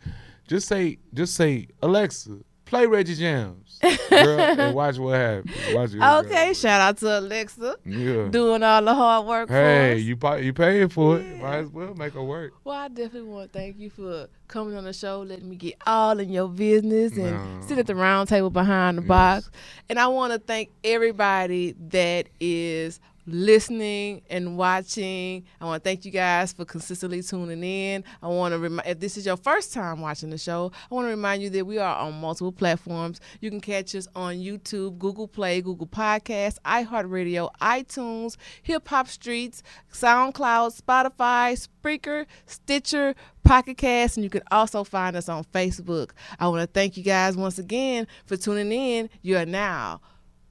just 0.48 0.66
say 0.68 0.98
just 1.14 1.34
say 1.34 1.68
Alexa, 1.82 2.38
play 2.72 2.86
Reggie 2.86 3.14
Jams. 3.14 3.78
Girl, 4.08 4.40
and 4.40 4.74
watch 4.82 4.96
what 4.96 5.12
happens. 5.14 5.54
Watch 5.74 5.92
it. 5.92 6.00
Okay, 6.02 6.54
shout 6.54 6.80
out 6.80 6.96
to 6.98 7.18
Alexa 7.18 7.76
Yeah. 7.84 8.28
doing 8.30 8.62
all 8.62 8.82
the 8.82 8.94
hard 8.94 9.26
work 9.26 9.48
Hey, 9.50 9.98
you 9.98 10.16
pa- 10.16 10.36
you 10.36 10.54
paying 10.54 10.88
for 10.88 11.18
it. 11.18 11.26
Yeah. 11.26 11.42
Might 11.42 11.56
as 11.58 11.68
well 11.68 11.92
make 11.94 12.14
it 12.14 12.20
work. 12.22 12.52
Well, 12.64 12.76
I 12.78 12.88
definitely 12.88 13.28
want 13.28 13.52
to 13.52 13.58
thank 13.58 13.78
you 13.78 13.90
for 13.90 14.28
coming 14.48 14.74
on 14.76 14.84
the 14.84 14.92
show, 14.94 15.20
letting 15.20 15.50
me 15.50 15.56
get 15.56 15.74
all 15.86 16.18
in 16.18 16.30
your 16.30 16.48
business 16.48 17.12
and 17.16 17.32
No. 17.60 17.66
sit 17.66 17.76
at 17.78 17.86
the 17.86 17.94
round 17.94 18.28
table 18.30 18.48
behind 18.50 18.96
the 18.98 19.02
Yes. 19.02 19.08
box. 19.08 19.50
And 19.90 19.98
I 19.98 20.06
want 20.06 20.32
to 20.32 20.38
thank 20.38 20.70
everybody 20.82 21.74
that 21.90 22.28
is 22.40 23.00
listening 23.26 24.22
and 24.30 24.56
watching. 24.56 25.44
I 25.60 25.64
want 25.64 25.82
to 25.82 25.88
thank 25.88 26.04
you 26.04 26.10
guys 26.10 26.52
for 26.52 26.64
consistently 26.64 27.22
tuning 27.22 27.62
in. 27.62 28.04
I 28.22 28.28
want 28.28 28.52
to 28.52 28.58
remind 28.58 28.88
if 28.88 29.00
this 29.00 29.16
is 29.16 29.26
your 29.26 29.36
first 29.36 29.72
time 29.72 30.00
watching 30.00 30.30
the 30.30 30.38
show, 30.38 30.72
I 30.90 30.94
want 30.94 31.06
to 31.06 31.10
remind 31.10 31.42
you 31.42 31.50
that 31.50 31.64
we 31.64 31.78
are 31.78 31.96
on 31.96 32.20
multiple 32.20 32.52
platforms. 32.52 33.20
You 33.40 33.50
can 33.50 33.60
catch 33.60 33.94
us 33.94 34.08
on 34.14 34.36
YouTube, 34.36 34.98
Google 34.98 35.28
Play, 35.28 35.60
Google 35.60 35.86
Podcasts, 35.86 36.58
iHeartRadio, 36.64 37.50
iTunes, 37.60 38.36
Hip 38.62 38.88
Hop 38.88 39.08
Streets, 39.08 39.62
SoundCloud, 39.92 40.80
Spotify, 40.80 41.68
Spreaker, 41.82 42.26
Stitcher, 42.46 43.14
Pocket 43.44 43.76
Cast, 43.76 44.16
and 44.16 44.24
you 44.24 44.30
can 44.30 44.42
also 44.50 44.84
find 44.84 45.16
us 45.16 45.28
on 45.28 45.44
Facebook. 45.52 46.10
I 46.38 46.48
want 46.48 46.60
to 46.62 46.66
thank 46.66 46.96
you 46.96 47.02
guys 47.02 47.36
once 47.36 47.58
again 47.58 48.06
for 48.26 48.36
tuning 48.36 48.72
in. 48.72 49.10
You 49.20 49.36
are 49.36 49.46
now 49.46 50.00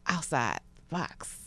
outside 0.08 0.60
the 0.90 0.96
box. 0.96 1.41